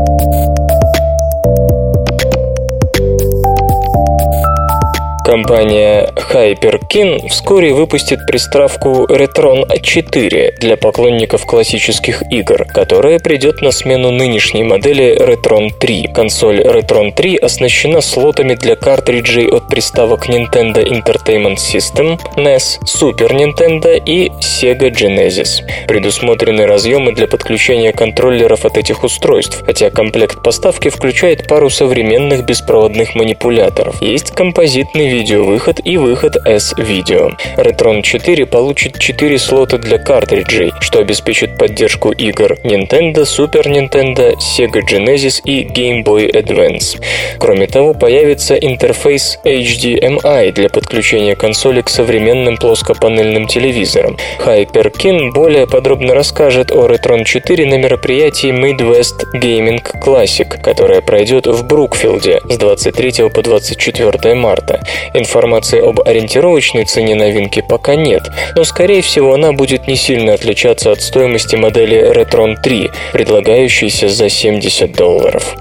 Компания 5.28 6.10
HyperKin 6.16 7.28
вскоре 7.28 7.74
выпустит 7.74 8.26
приставку 8.26 9.04
Retron 9.10 9.66
4 9.78 10.56
для 10.62 10.78
поклонников 10.78 11.46
классических 11.46 12.24
игр, 12.32 12.64
которая 12.64 13.20
придет 13.20 13.62
на 13.62 13.72
смену 13.72 14.12
нынешней 14.12 14.64
модели 14.64 15.18
Retron 15.20 15.72
3. 15.78 16.12
Консоль 16.16 16.62
Retron 16.62 17.12
3 17.14 17.36
оснащена 17.40 18.00
слотами 18.00 18.54
для 18.54 18.78
картриджей 18.78 19.50
от 19.50 19.68
приставок 19.68 20.30
Nintendo 20.30 20.82
Entertainment 20.82 21.58
System, 21.58 22.18
NES, 22.38 22.80
Super 22.86 23.34
Nintendo 23.34 24.02
и 24.02 24.30
Sega 24.40 24.90
Genesis. 24.90 25.62
Предусмотрены 25.90 26.66
разъемы 26.66 27.12
для 27.12 27.28
подключения 27.28 27.92
контроллеров 27.92 28.64
от 28.64 28.78
этих 28.78 29.04
устройств, 29.04 29.62
хотя 29.66 29.90
комплект 29.90 30.42
поставки 30.42 30.88
включает 30.88 31.50
пару 31.50 31.70
современных 31.70 32.46
беспроводных 32.46 33.14
манипуляторов. 33.14 34.02
Есть 34.02 34.32
композитный 34.32 35.17
видеовыход 35.18 35.80
и 35.84 35.98
выход 35.98 36.38
S-видео. 36.46 37.32
Retron 37.58 38.04
4 38.04 38.46
получит 38.46 39.00
4 39.00 39.40
слота 39.40 39.78
для 39.80 39.98
картриджей, 39.98 40.72
что 40.80 41.00
обеспечит 41.00 41.58
поддержку 41.58 42.12
игр 42.12 42.54
Nintendo, 42.64 43.24
Super 43.24 43.66
Nintendo, 43.66 44.36
Sega 44.38 44.82
Genesis 44.88 45.42
и 45.44 45.64
Game 45.64 46.04
Boy 46.04 46.32
Advance. 46.32 47.02
Кроме 47.40 47.66
того, 47.66 47.96
появится 47.96 48.56
интерфейс 48.56 49.40
HDMI 49.44 50.52
для 50.52 50.70
подключения 50.70 51.36
консоли 51.36 51.82
к 51.82 51.90
современным 51.90 52.58
плоскопанельным 52.58 53.48
телевизорам. 53.48 54.18
HyperKin 54.46 55.32
более 55.32 55.66
подробно 55.66 56.14
расскажет 56.14 56.72
о 56.72 56.88
Retron 56.88 57.24
4 57.24 57.66
на 57.66 57.78
мероприятии 57.80 58.52
Midwest 58.52 59.26
Gaming 59.34 59.82
Classic, 60.04 60.62
которое 60.62 61.02
пройдет 61.02 61.48
в 61.48 61.66
Брукфилде 61.66 62.42
с 62.48 62.58
23 62.58 63.30
по 63.30 63.42
24 63.42 64.36
марта. 64.36 64.84
Информации 65.14 65.80
об 65.80 66.02
ориентировочной 66.02 66.86
цене 66.86 67.16
новинки 67.16 67.64
пока 67.68 67.96
нет, 67.96 68.24
но 68.56 68.64
скорее 68.64 69.02
всего 69.02 69.34
она 69.34 69.54
будет 69.54 69.88
не 69.88 69.96
сильно 69.96 70.34
отличаться 70.34 70.92
от 70.92 71.02
стоимости 71.02 71.56
модели 71.56 72.12
Retron 72.12 72.56
3, 72.62 72.90
предлагающейся 73.14 74.10
за 74.10 74.30
70 74.30 74.92
долларов. 74.94 75.56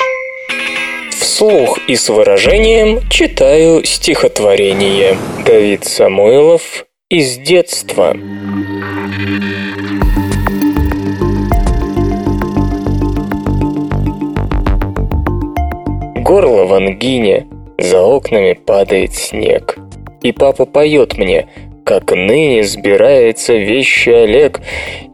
Вслух 1.19 1.79
и 1.87 1.97
с 1.97 2.09
выражением 2.09 3.01
читаю 3.11 3.85
стихотворение. 3.85 5.17
Давид 5.45 5.85
Самойлов 5.85 6.87
из 7.09 7.37
детства. 7.37 8.15
Горло 16.17 16.65
в 16.65 16.75
ангине, 16.75 17.47
за 17.79 18.01
окнами 18.03 18.55
падает 18.55 19.15
снег. 19.15 19.77
И 20.23 20.33
папа 20.33 20.65
поет 20.65 21.17
мне, 21.19 21.47
как 21.85 22.13
ныне 22.13 22.65
сбирается 22.65 23.55
вещи 23.55 24.11
Олег, 24.11 24.61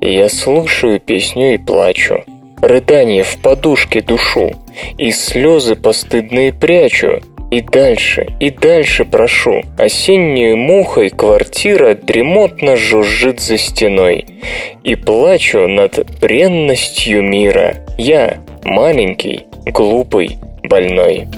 и 0.01 0.13
я 0.13 0.29
слушаю 0.29 1.01
песню 1.01 1.55
и 1.55 1.59
плачу. 1.59 2.25
Рыдание 2.63 3.25
в 3.25 3.39
подушке 3.43 4.01
душу, 4.01 4.53
и 4.97 5.11
слезы 5.11 5.75
постыдные 5.75 6.53
прячу, 6.53 7.21
и 7.53 7.61
дальше, 7.61 8.29
и 8.41 8.49
дальше 8.49 9.05
прошу. 9.05 9.61
Осеннюю 9.77 10.57
мухой 10.57 11.11
квартира 11.11 11.95
дремотно 11.95 12.77
жужжит 12.77 13.41
за 13.41 13.59
стеной. 13.59 14.25
И 14.85 14.95
плачу 14.95 15.69
над 15.69 15.99
бренностью 16.19 17.23
мира. 17.23 17.85
Я 17.99 18.39
маленький, 18.65 19.45
глупый, 19.67 20.39
больной. 20.63 21.29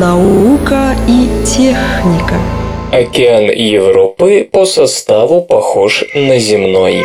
Наука 0.00 0.96
и 1.06 1.28
техника. 1.46 2.34
Океан 2.90 3.44
Европы 3.44 4.48
по 4.50 4.66
составу 4.66 5.40
похож 5.40 6.04
на 6.14 6.38
земной. 6.40 7.04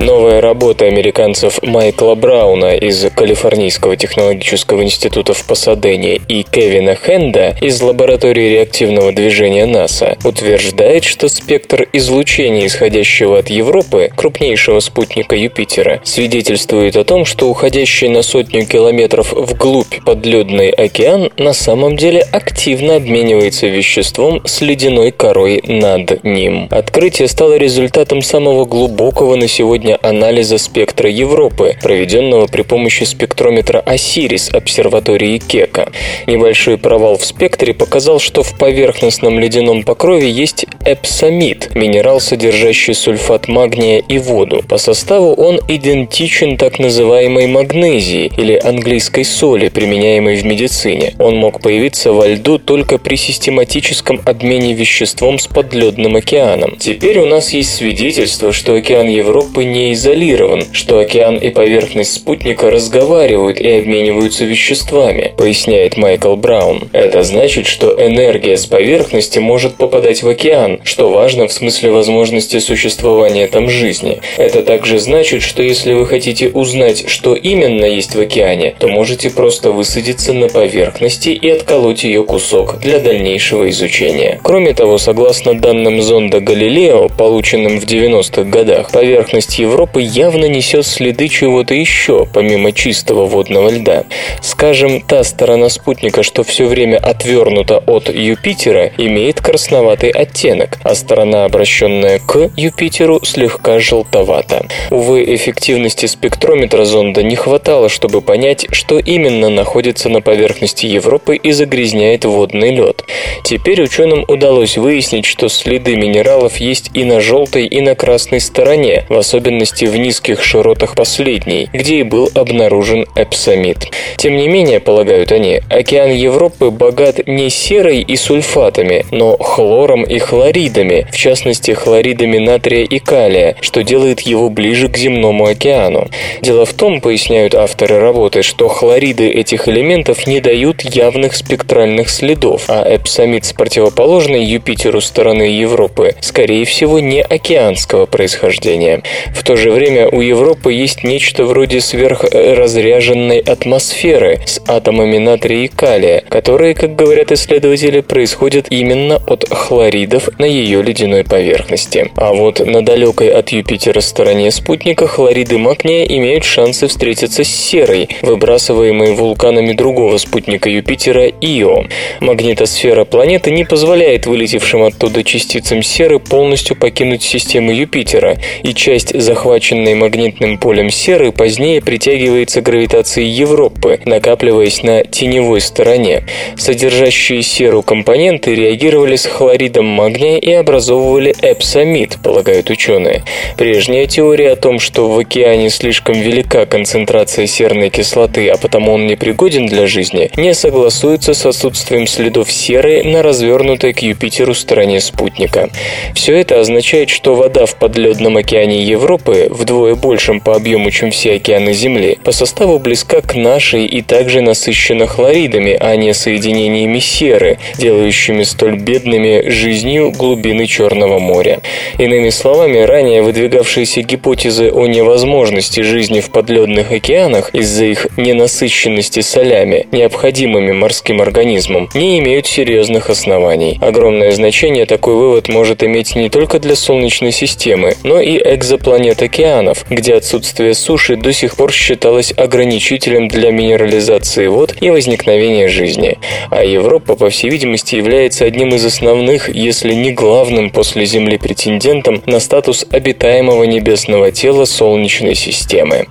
Новая 0.00 0.42
работа 0.42 0.84
американцев 0.84 1.62
Майкла 1.62 2.14
Брауна 2.14 2.74
из 2.74 3.06
Калифорнийского 3.14 3.96
технологического 3.96 4.82
института 4.82 5.32
в 5.32 5.46
Пасадене 5.46 6.20
и 6.28 6.42
Кевина 6.42 6.94
Хенда 6.94 7.56
из 7.62 7.80
лаборатории 7.80 8.50
реактивного 8.50 9.12
движения 9.12 9.64
НАСА 9.64 10.18
утверждает, 10.22 11.04
что 11.04 11.28
спектр 11.28 11.88
излучения, 11.94 12.66
исходящего 12.66 13.38
от 13.38 13.48
Европы, 13.48 14.10
крупнейшего 14.14 14.80
спутника 14.80 15.34
Юпитера, 15.34 16.00
свидетельствует 16.04 16.96
о 16.96 17.04
том, 17.04 17.24
что 17.24 17.48
уходящий 17.48 18.08
на 18.08 18.20
сотню 18.20 18.66
километров 18.66 19.32
вглубь 19.32 20.04
подледный 20.04 20.70
океан 20.70 21.30
на 21.38 21.54
самом 21.54 21.96
деле 21.96 22.20
активно 22.20 22.96
обменивается 22.96 23.66
веществом 23.66 24.42
с 24.44 24.60
ледяной 24.60 25.10
корой 25.10 25.62
над 25.66 26.22
ним. 26.22 26.68
Открытие 26.70 27.28
стало 27.28 27.56
результатом 27.56 28.20
самого 28.20 28.66
глубокого 28.66 29.36
на 29.36 29.48
сегодня 29.48 29.85
анализа 29.94 30.58
спектра 30.58 31.08
Европы, 31.10 31.76
проведенного 31.82 32.46
при 32.46 32.62
помощи 32.62 33.04
спектрометра 33.04 33.80
Осирис 33.80 34.50
обсерватории 34.50 35.38
Кека. 35.38 35.90
Небольшой 36.26 36.78
провал 36.78 37.18
в 37.18 37.24
спектре 37.24 37.74
показал, 37.74 38.18
что 38.18 38.42
в 38.42 38.58
поверхностном 38.58 39.38
ледяном 39.38 39.82
покрове 39.82 40.30
есть 40.30 40.66
эпсамид, 40.84 41.74
минерал, 41.74 42.20
содержащий 42.20 42.94
сульфат 42.94 43.48
магния 43.48 43.98
и 43.98 44.18
воду. 44.18 44.64
По 44.68 44.78
составу 44.78 45.34
он 45.34 45.60
идентичен 45.68 46.56
так 46.56 46.78
называемой 46.78 47.46
магнезии 47.46 48.32
или 48.36 48.54
английской 48.62 49.24
соли, 49.24 49.68
применяемой 49.68 50.36
в 50.36 50.44
медицине. 50.44 51.14
Он 51.18 51.36
мог 51.36 51.60
появиться 51.60 52.12
во 52.12 52.26
льду 52.26 52.58
только 52.58 52.98
при 52.98 53.16
систематическом 53.16 54.20
обмене 54.24 54.72
веществом 54.72 55.38
с 55.38 55.46
подледным 55.46 56.16
океаном. 56.16 56.76
Теперь 56.78 57.18
у 57.18 57.26
нас 57.26 57.52
есть 57.52 57.74
свидетельство, 57.74 58.52
что 58.52 58.74
океан 58.74 59.08
Европы 59.08 59.64
не 59.64 59.75
изолирован, 59.92 60.64
что 60.72 60.98
океан 60.98 61.36
и 61.36 61.50
поверхность 61.50 62.14
спутника 62.14 62.70
разговаривают 62.70 63.60
и 63.60 63.68
обмениваются 63.68 64.44
веществами, 64.44 65.32
поясняет 65.36 65.96
Майкл 65.96 66.34
Браун. 66.36 66.88
Это 66.92 67.22
значит, 67.22 67.66
что 67.66 67.94
энергия 67.98 68.56
с 68.56 68.66
поверхности 68.66 69.38
может 69.38 69.76
попадать 69.76 70.22
в 70.22 70.28
океан, 70.28 70.80
что 70.84 71.10
важно 71.10 71.48
в 71.48 71.52
смысле 71.52 71.90
возможности 71.90 72.58
существования 72.58 73.46
там 73.46 73.68
жизни. 73.68 74.20
Это 74.36 74.62
также 74.62 74.98
значит, 74.98 75.42
что 75.42 75.62
если 75.62 75.92
вы 75.92 76.06
хотите 76.06 76.48
узнать, 76.48 77.08
что 77.08 77.34
именно 77.34 77.84
есть 77.84 78.14
в 78.14 78.20
океане, 78.20 78.74
то 78.78 78.88
можете 78.88 79.30
просто 79.30 79.70
высадиться 79.70 80.32
на 80.32 80.48
поверхности 80.48 81.30
и 81.30 81.48
отколоть 81.50 82.04
ее 82.04 82.24
кусок 82.24 82.78
для 82.80 82.98
дальнейшего 82.98 83.68
изучения. 83.70 84.40
Кроме 84.42 84.74
того, 84.74 84.98
согласно 84.98 85.58
данным 85.58 86.02
зонда 86.02 86.40
Галилео, 86.40 87.08
полученным 87.08 87.80
в 87.80 87.84
90-х 87.84 88.44
годах, 88.44 88.90
поверхность 88.90 89.58
Европы 89.66 90.00
явно 90.00 90.44
несет 90.44 90.86
следы 90.86 91.26
чего-то 91.28 91.74
еще, 91.74 92.24
помимо 92.32 92.70
чистого 92.70 93.26
водного 93.26 93.68
льда. 93.70 94.04
Скажем, 94.40 95.00
та 95.00 95.24
сторона 95.24 95.68
спутника, 95.68 96.22
что 96.22 96.44
все 96.44 96.66
время 96.66 96.98
отвернута 96.98 97.78
от 97.78 98.08
Юпитера, 98.08 98.92
имеет 98.96 99.40
красноватый 99.40 100.10
оттенок, 100.10 100.78
а 100.84 100.94
сторона, 100.94 101.44
обращенная 101.44 102.20
к 102.20 102.50
Юпитеру, 102.56 103.20
слегка 103.24 103.80
желтовата. 103.80 104.66
Увы, 104.90 105.24
эффективности 105.34 106.06
спектрометра 106.06 106.84
зонда 106.84 107.24
не 107.24 107.34
хватало, 107.34 107.88
чтобы 107.88 108.20
понять, 108.20 108.66
что 108.70 109.00
именно 109.00 109.50
находится 109.50 110.08
на 110.08 110.20
поверхности 110.20 110.86
Европы 110.86 111.34
и 111.36 111.50
загрязняет 111.50 112.24
водный 112.24 112.70
лед. 112.70 113.04
Теперь 113.42 113.82
ученым 113.82 114.24
удалось 114.28 114.78
выяснить, 114.78 115.26
что 115.26 115.48
следы 115.48 115.96
минералов 115.96 116.58
есть 116.58 116.90
и 116.94 117.02
на 117.02 117.20
желтой, 117.20 117.66
и 117.66 117.80
на 117.80 117.96
красной 117.96 118.40
стороне, 118.40 119.06
в 119.08 119.16
особенности 119.16 119.55
особенности 119.56 119.84
в 119.86 119.96
низких 119.96 120.42
широтах 120.42 120.94
последней, 120.94 121.68
где 121.72 122.00
и 122.00 122.02
был 122.02 122.30
обнаружен 122.34 123.06
эпсамид. 123.14 123.88
Тем 124.16 124.36
не 124.36 124.48
менее, 124.48 124.80
полагают 124.80 125.32
они, 125.32 125.60
океан 125.70 126.10
Европы 126.10 126.70
богат 126.70 127.26
не 127.26 127.48
серой 127.50 128.00
и 128.00 128.16
сульфатами, 128.16 129.04
но 129.10 129.36
хлором 129.38 130.04
и 130.04 130.18
хлоридами, 130.18 131.06
в 131.10 131.16
частности 131.16 131.70
хлоридами 131.72 132.38
натрия 132.38 132.84
и 132.84 132.98
калия, 132.98 133.56
что 133.60 133.82
делает 133.82 134.20
его 134.20 134.50
ближе 134.50 134.88
к 134.88 134.96
земному 134.96 135.46
океану. 135.46 136.08
Дело 136.42 136.66
в 136.66 136.72
том, 136.72 137.00
поясняют 137.00 137.54
авторы 137.54 137.98
работы, 137.98 138.42
что 138.42 138.68
хлориды 138.68 139.28
этих 139.30 139.68
элементов 139.68 140.26
не 140.26 140.40
дают 140.40 140.82
явных 140.82 141.34
спектральных 141.34 142.10
следов, 142.10 142.64
а 142.68 142.84
эпсамид 142.86 143.44
с 143.44 143.52
противоположной 143.52 144.44
Юпитеру 144.44 145.00
стороны 145.00 145.42
Европы, 145.42 146.14
скорее 146.20 146.64
всего, 146.64 146.98
не 147.00 147.22
океанского 147.22 148.06
происхождения. 148.06 149.02
В 149.34 149.45
то 149.46 149.54
же 149.54 149.70
время 149.70 150.08
у 150.08 150.20
Европы 150.20 150.72
есть 150.72 151.04
нечто 151.04 151.44
вроде 151.44 151.80
сверхразряженной 151.80 153.38
атмосферы 153.38 154.40
с 154.44 154.60
атомами 154.66 155.18
натрия 155.18 155.66
и 155.66 155.68
калия, 155.68 156.24
которые, 156.28 156.74
как 156.74 156.96
говорят 156.96 157.30
исследователи, 157.30 158.00
происходят 158.00 158.66
именно 158.70 159.22
от 159.24 159.48
хлоридов 159.48 160.28
на 160.40 160.46
ее 160.46 160.82
ледяной 160.82 161.22
поверхности. 161.22 162.10
А 162.16 162.34
вот 162.34 162.58
на 162.58 162.84
далекой 162.84 163.28
от 163.28 163.50
Юпитера 163.50 164.00
стороне 164.00 164.50
спутника 164.50 165.06
хлориды 165.06 165.58
магния 165.58 166.04
имеют 166.04 166.42
шансы 166.42 166.88
встретиться 166.88 167.44
с 167.44 167.48
серой, 167.48 168.08
выбрасываемой 168.22 169.14
вулканами 169.14 169.74
другого 169.74 170.18
спутника 170.18 170.68
Юпитера 170.68 171.28
Ио. 171.28 171.84
Магнитосфера 172.18 173.04
планеты 173.04 173.52
не 173.52 173.64
позволяет 173.64 174.26
вылетевшим 174.26 174.82
оттуда 174.82 175.22
частицам 175.22 175.84
серы 175.84 176.18
полностью 176.18 176.74
покинуть 176.74 177.22
систему 177.22 177.70
Юпитера, 177.70 178.38
и 178.64 178.74
часть 178.74 179.12
захваченной 179.14 179.35
захваченной 179.36 179.94
магнитным 179.94 180.56
полем 180.56 180.90
серы, 180.90 181.30
позднее 181.30 181.82
притягивается 181.82 182.62
гравитацией 182.62 183.28
Европы, 183.28 184.00
накапливаясь 184.06 184.82
на 184.82 185.04
теневой 185.04 185.60
стороне. 185.60 186.24
Содержащие 186.56 187.42
серу 187.42 187.82
компоненты 187.82 188.54
реагировали 188.54 189.16
с 189.16 189.26
хлоридом 189.26 189.84
магния 189.84 190.38
и 190.38 190.50
образовывали 190.52 191.34
эпсамид, 191.42 192.16
полагают 192.22 192.70
ученые. 192.70 193.24
Прежняя 193.58 194.06
теория 194.06 194.52
о 194.52 194.56
том, 194.56 194.78
что 194.78 195.10
в 195.10 195.18
океане 195.18 195.68
слишком 195.68 196.14
велика 196.14 196.64
концентрация 196.64 197.46
серной 197.46 197.90
кислоты, 197.90 198.48
а 198.48 198.56
потому 198.56 198.94
он 198.94 199.06
непригоден 199.06 199.66
для 199.66 199.86
жизни, 199.86 200.30
не 200.38 200.54
согласуется 200.54 201.34
с 201.34 201.44
отсутствием 201.44 202.06
следов 202.06 202.50
серы 202.50 203.04
на 203.04 203.22
развернутой 203.22 203.92
к 203.92 203.98
Юпитеру 203.98 204.54
стороне 204.54 204.98
спутника. 205.00 205.68
Все 206.14 206.34
это 206.36 206.58
означает, 206.58 207.10
что 207.10 207.34
вода 207.34 207.66
в 207.66 207.76
подледном 207.76 208.38
океане 208.38 208.82
Европы, 208.82 209.25
вдвое 209.26 209.94
большем 209.94 210.40
по 210.40 210.54
объему, 210.54 210.90
чем 210.90 211.10
все 211.10 211.34
океаны 211.34 211.72
Земли, 211.72 212.18
по 212.22 212.32
составу 212.32 212.78
близка 212.78 213.20
к 213.20 213.34
нашей 213.34 213.86
и 213.86 214.02
также 214.02 214.40
насыщена 214.40 215.06
хлоридами, 215.06 215.76
а 215.78 215.96
не 215.96 216.14
соединениями 216.14 216.98
серы, 216.98 217.58
делающими 217.78 218.42
столь 218.42 218.78
бедными 218.78 219.48
жизнью 219.48 220.12
глубины 220.12 220.66
Черного 220.66 221.18
моря. 221.18 221.60
Иными 221.98 222.30
словами, 222.30 222.78
ранее 222.78 223.22
выдвигавшиеся 223.22 224.02
гипотезы 224.02 224.70
о 224.70 224.86
невозможности 224.86 225.80
жизни 225.80 226.20
в 226.20 226.30
подледных 226.30 226.92
океанах 226.92 227.54
из-за 227.54 227.86
их 227.86 228.08
ненасыщенности 228.16 229.20
солями, 229.20 229.86
необходимыми 229.92 230.72
морским 230.72 231.20
организмам, 231.20 231.88
не 231.94 232.18
имеют 232.18 232.46
серьезных 232.46 233.10
оснований. 233.10 233.78
Огромное 233.80 234.32
значение 234.32 234.86
такой 234.86 235.14
вывод 235.14 235.48
может 235.48 235.82
иметь 235.82 236.14
не 236.14 236.28
только 236.28 236.58
для 236.58 236.76
Солнечной 236.76 237.32
системы, 237.32 237.94
но 238.02 238.20
и 238.20 238.36
экзопланет 238.36 239.05
океанов, 239.10 239.84
где 239.90 240.14
отсутствие 240.14 240.74
суши 240.74 241.16
до 241.16 241.32
сих 241.32 241.56
пор 241.56 241.72
считалось 241.72 242.32
ограничителем 242.36 243.28
для 243.28 243.50
минерализации 243.50 244.46
вод 244.46 244.74
и 244.80 244.90
возникновения 244.90 245.68
жизни. 245.68 246.18
А 246.50 246.64
Европа, 246.64 247.16
по 247.16 247.30
всей 247.30 247.50
видимости, 247.50 247.96
является 247.96 248.44
одним 248.44 248.74
из 248.74 248.84
основных, 248.84 249.48
если 249.48 249.94
не 249.94 250.12
главным 250.12 250.70
после 250.70 251.06
Земли 251.06 251.38
претендентом 251.38 252.22
на 252.26 252.40
статус 252.40 252.86
обитаемого 252.90 253.64
небесного 253.64 254.32
тела 254.32 254.64
Солнечной 254.64 255.34
системы. 255.34 256.06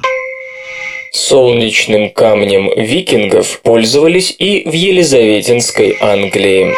Солнечным 1.11 2.09
камнем 2.09 2.69
викингов 2.75 3.61
пользовались 3.61 4.35
и 4.37 4.63
в 4.67 4.73
Елизаветинской 4.73 5.97
Англии. 6.01 6.73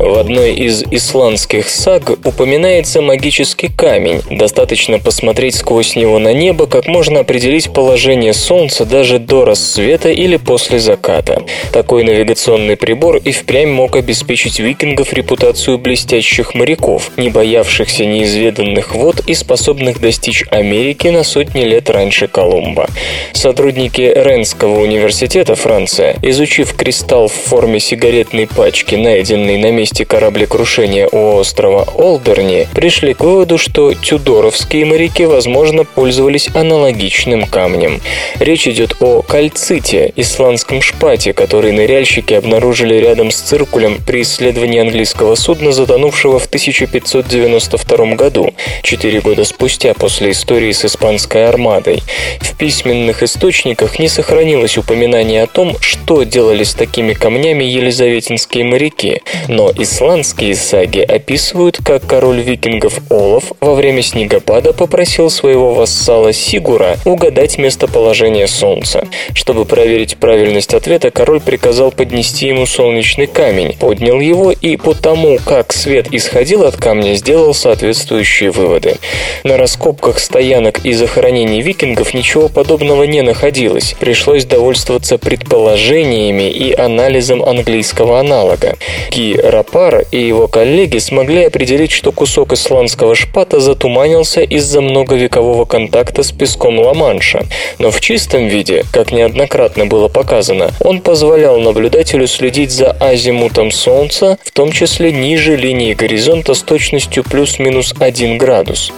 В 0.00 0.16
одной 0.16 0.54
из 0.54 0.82
исландских 0.90 1.68
саг 1.68 2.08
упоминается 2.24 3.02
магический 3.02 3.68
камень. 3.68 4.22
Достаточно 4.30 4.98
посмотреть 4.98 5.56
сквозь 5.56 5.94
него 5.94 6.18
на 6.18 6.32
небо, 6.32 6.66
как 6.66 6.86
можно 6.86 7.20
определить 7.20 7.70
положение 7.70 8.32
Солнца 8.32 8.86
даже 8.86 9.18
до 9.18 9.44
рассвета 9.44 10.08
или 10.08 10.38
после 10.38 10.78
заката. 10.78 11.42
Такой 11.70 12.02
навигационный 12.04 12.78
прибор 12.78 13.16
и 13.16 13.30
впрямь 13.30 13.68
мог 13.68 13.94
обеспечить 13.94 14.58
викингов 14.58 15.12
репутацию 15.12 15.76
блестящих 15.76 16.54
моряков, 16.54 17.10
не 17.18 17.28
боявшихся 17.28 18.06
неизведанных 18.06 18.94
вод 18.94 19.20
и 19.26 19.34
способных 19.34 20.00
достичь 20.00 20.44
Америки 20.50 21.08
на 21.08 21.24
сотни 21.24 21.60
лет 21.60 21.90
раньше 21.90 22.26
Колумба. 22.26 22.88
Сотрудники 23.34 24.00
Ренского 24.00 24.80
университета 24.80 25.56
Франция, 25.56 26.16
изучив 26.22 26.72
кристалл 26.72 27.28
в 27.28 27.34
форме 27.34 27.80
сигаретной 27.80 28.46
пачки, 28.46 28.94
найденный 28.94 29.58
на 29.58 29.70
месте 29.70 29.89
месте 29.90 30.04
кораблекрушения 30.04 31.08
у 31.10 31.38
острова 31.38 31.82
Олдерни, 31.96 32.68
пришли 32.74 33.12
к 33.12 33.20
выводу, 33.20 33.58
что 33.58 33.92
тюдоровские 33.92 34.84
моряки, 34.84 35.24
возможно, 35.24 35.84
пользовались 35.84 36.48
аналогичным 36.54 37.46
камнем. 37.46 38.00
Речь 38.38 38.68
идет 38.68 38.96
о 39.00 39.22
кальците, 39.22 40.12
исландском 40.14 40.80
шпате, 40.80 41.32
который 41.32 41.72
ныряльщики 41.72 42.34
обнаружили 42.34 42.94
рядом 42.94 43.32
с 43.32 43.36
циркулем 43.36 43.98
при 44.06 44.22
исследовании 44.22 44.80
английского 44.80 45.34
судна, 45.34 45.72
затонувшего 45.72 46.38
в 46.38 46.46
1592 46.46 48.14
году, 48.14 48.54
четыре 48.82 49.20
года 49.20 49.44
спустя 49.44 49.94
после 49.94 50.30
истории 50.30 50.70
с 50.70 50.84
испанской 50.84 51.48
армадой. 51.48 52.02
В 52.40 52.56
письменных 52.56 53.24
источниках 53.24 53.98
не 53.98 54.08
сохранилось 54.08 54.78
упоминания 54.78 55.42
о 55.42 55.48
том, 55.48 55.76
что 55.80 56.22
делали 56.22 56.62
с 56.62 56.74
такими 56.74 57.12
камнями 57.12 57.64
елизаветинские 57.64 58.64
моряки, 58.64 59.22
но 59.48 59.72
исландские 59.82 60.54
саги 60.54 61.00
описывают, 61.00 61.78
как 61.82 62.06
король 62.06 62.40
викингов 62.40 63.00
Олаф 63.08 63.52
во 63.60 63.74
время 63.74 64.02
снегопада 64.02 64.72
попросил 64.72 65.30
своего 65.30 65.72
вассала 65.72 66.32
Сигура 66.32 66.98
угадать 67.04 67.56
местоположение 67.56 68.46
Солнца. 68.46 69.08
Чтобы 69.32 69.64
проверить 69.64 70.18
правильность 70.18 70.74
ответа, 70.74 71.10
король 71.10 71.40
приказал 71.40 71.92
поднести 71.92 72.48
ему 72.48 72.66
солнечный 72.66 73.26
камень, 73.26 73.74
поднял 73.78 74.20
его 74.20 74.52
и 74.52 74.76
по 74.76 74.94
тому, 74.94 75.38
как 75.44 75.72
свет 75.72 76.08
исходил 76.12 76.64
от 76.64 76.76
камня, 76.76 77.14
сделал 77.14 77.54
соответствующие 77.54 78.50
выводы. 78.50 78.96
На 79.44 79.56
раскопках 79.56 80.18
стоянок 80.18 80.84
и 80.84 80.92
захоронений 80.92 81.62
викингов 81.62 82.12
ничего 82.12 82.48
подобного 82.48 83.04
не 83.04 83.22
находилось. 83.22 83.94
Пришлось 83.98 84.44
довольствоваться 84.44 85.16
предположениями 85.16 86.50
и 86.50 86.74
анализом 86.74 87.42
английского 87.42 88.20
аналога. 88.20 88.76
Ки 89.10 89.38
Рап 89.42 89.69
Пар 89.72 90.04
и 90.10 90.18
его 90.18 90.48
коллеги 90.48 90.98
смогли 90.98 91.44
определить, 91.44 91.92
что 91.92 92.12
кусок 92.12 92.52
исландского 92.52 93.14
шпата 93.14 93.60
затуманился 93.60 94.42
из-за 94.42 94.80
многовекового 94.80 95.64
контакта 95.64 96.22
с 96.22 96.32
песком 96.32 96.78
Ла-Манша. 96.78 97.44
Но 97.78 97.90
в 97.90 98.00
чистом 98.00 98.48
виде, 98.48 98.84
как 98.92 99.12
неоднократно 99.12 99.86
было 99.86 100.08
показано, 100.08 100.70
он 100.80 101.00
позволял 101.00 101.60
наблюдателю 101.60 102.26
следить 102.26 102.70
за 102.70 102.90
азимутом 102.92 103.70
Солнца, 103.70 104.38
в 104.44 104.50
том 104.50 104.72
числе 104.72 105.12
ниже 105.12 105.56
линии 105.56 105.94
горизонта 105.94 106.54
с 106.54 106.62
точностью 106.62 107.24
плюс-минус 107.24 107.94
1 107.98 108.38
градус. 108.38 108.92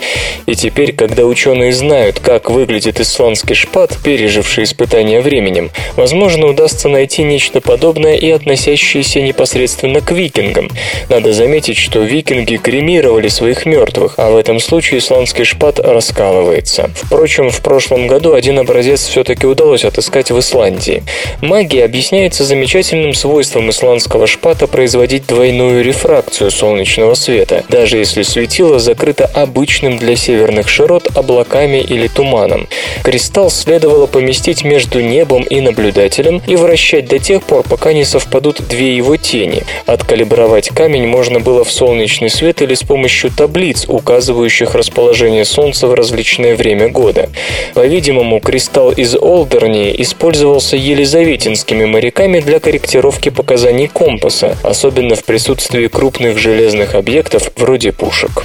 И 0.46 0.54
теперь, 0.54 0.92
когда 0.92 1.24
ученые 1.24 1.72
знают, 1.72 2.18
как 2.20 2.50
выглядит 2.50 3.00
исландский 3.00 3.54
шпат, 3.54 3.98
переживший 4.02 4.64
испытания 4.64 5.20
временем, 5.20 5.70
возможно, 5.96 6.46
удастся 6.46 6.88
найти 6.88 7.22
нечто 7.22 7.60
подобное 7.60 8.16
и 8.16 8.30
относящееся 8.30 9.20
непосредственно 9.20 10.00
к 10.00 10.10
викингам, 10.12 10.61
викингам. 10.62 10.70
Надо 11.08 11.32
заметить, 11.32 11.76
что 11.76 12.00
викинги 12.00 12.56
кремировали 12.56 13.28
своих 13.28 13.66
мертвых, 13.66 14.14
а 14.16 14.30
в 14.30 14.36
этом 14.36 14.60
случае 14.60 15.00
исландский 15.00 15.44
шпат 15.44 15.78
раскалывается. 15.78 16.90
Впрочем, 16.94 17.50
в 17.50 17.60
прошлом 17.60 18.06
году 18.06 18.34
один 18.34 18.58
образец 18.58 19.06
все-таки 19.06 19.46
удалось 19.46 19.84
отыскать 19.84 20.30
в 20.30 20.38
Исландии. 20.38 21.02
Магия 21.40 21.84
объясняется 21.84 22.44
замечательным 22.44 23.14
свойством 23.14 23.70
исландского 23.70 24.26
шпата 24.26 24.66
производить 24.66 25.26
двойную 25.26 25.84
рефракцию 25.84 26.50
солнечного 26.50 27.14
света, 27.14 27.64
даже 27.68 27.98
если 27.98 28.22
светило 28.22 28.78
закрыто 28.78 29.26
обычным 29.26 29.98
для 29.98 30.16
северных 30.16 30.68
широт 30.68 31.16
облаками 31.16 31.78
или 31.78 32.08
туманом. 32.08 32.68
Кристалл 33.02 33.50
следовало 33.50 34.06
поместить 34.06 34.64
между 34.64 35.00
небом 35.00 35.42
и 35.42 35.60
наблюдателем 35.60 36.42
и 36.46 36.56
вращать 36.56 37.06
до 37.06 37.18
тех 37.18 37.42
пор, 37.42 37.62
пока 37.68 37.92
не 37.92 38.04
совпадут 38.04 38.62
две 38.68 38.96
его 38.96 39.16
тени. 39.16 39.62
Откалибровать 39.86 40.51
Трактовать 40.52 40.76
камень 40.76 41.06
можно 41.06 41.40
было 41.40 41.64
в 41.64 41.70
солнечный 41.70 42.28
свет 42.28 42.60
или 42.60 42.74
с 42.74 42.82
помощью 42.82 43.30
таблиц, 43.30 43.86
указывающих 43.88 44.74
расположение 44.74 45.46
Солнца 45.46 45.86
в 45.86 45.94
различное 45.94 46.56
время 46.56 46.90
года. 46.90 47.30
По-видимому, 47.72 48.38
кристалл 48.38 48.90
из 48.90 49.14
Олдерни 49.14 49.94
использовался 50.02 50.76
елизаветинскими 50.76 51.86
моряками 51.86 52.40
для 52.40 52.60
корректировки 52.60 53.30
показаний 53.30 53.88
компаса, 53.88 54.58
особенно 54.62 55.14
в 55.14 55.24
присутствии 55.24 55.86
крупных 55.86 56.36
железных 56.36 56.96
объектов 56.96 57.50
вроде 57.56 57.92
пушек. 57.92 58.44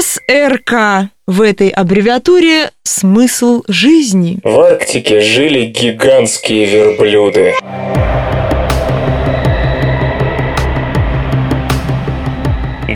СРК. 0.00 1.10
В 1.26 1.42
этой 1.42 1.68
аббревиатуре 1.68 2.70
смысл 2.82 3.62
жизни. 3.68 4.38
В 4.42 4.58
Арктике 4.58 5.20
жили 5.20 5.66
гигантские 5.66 6.64
верблюды. 6.64 7.52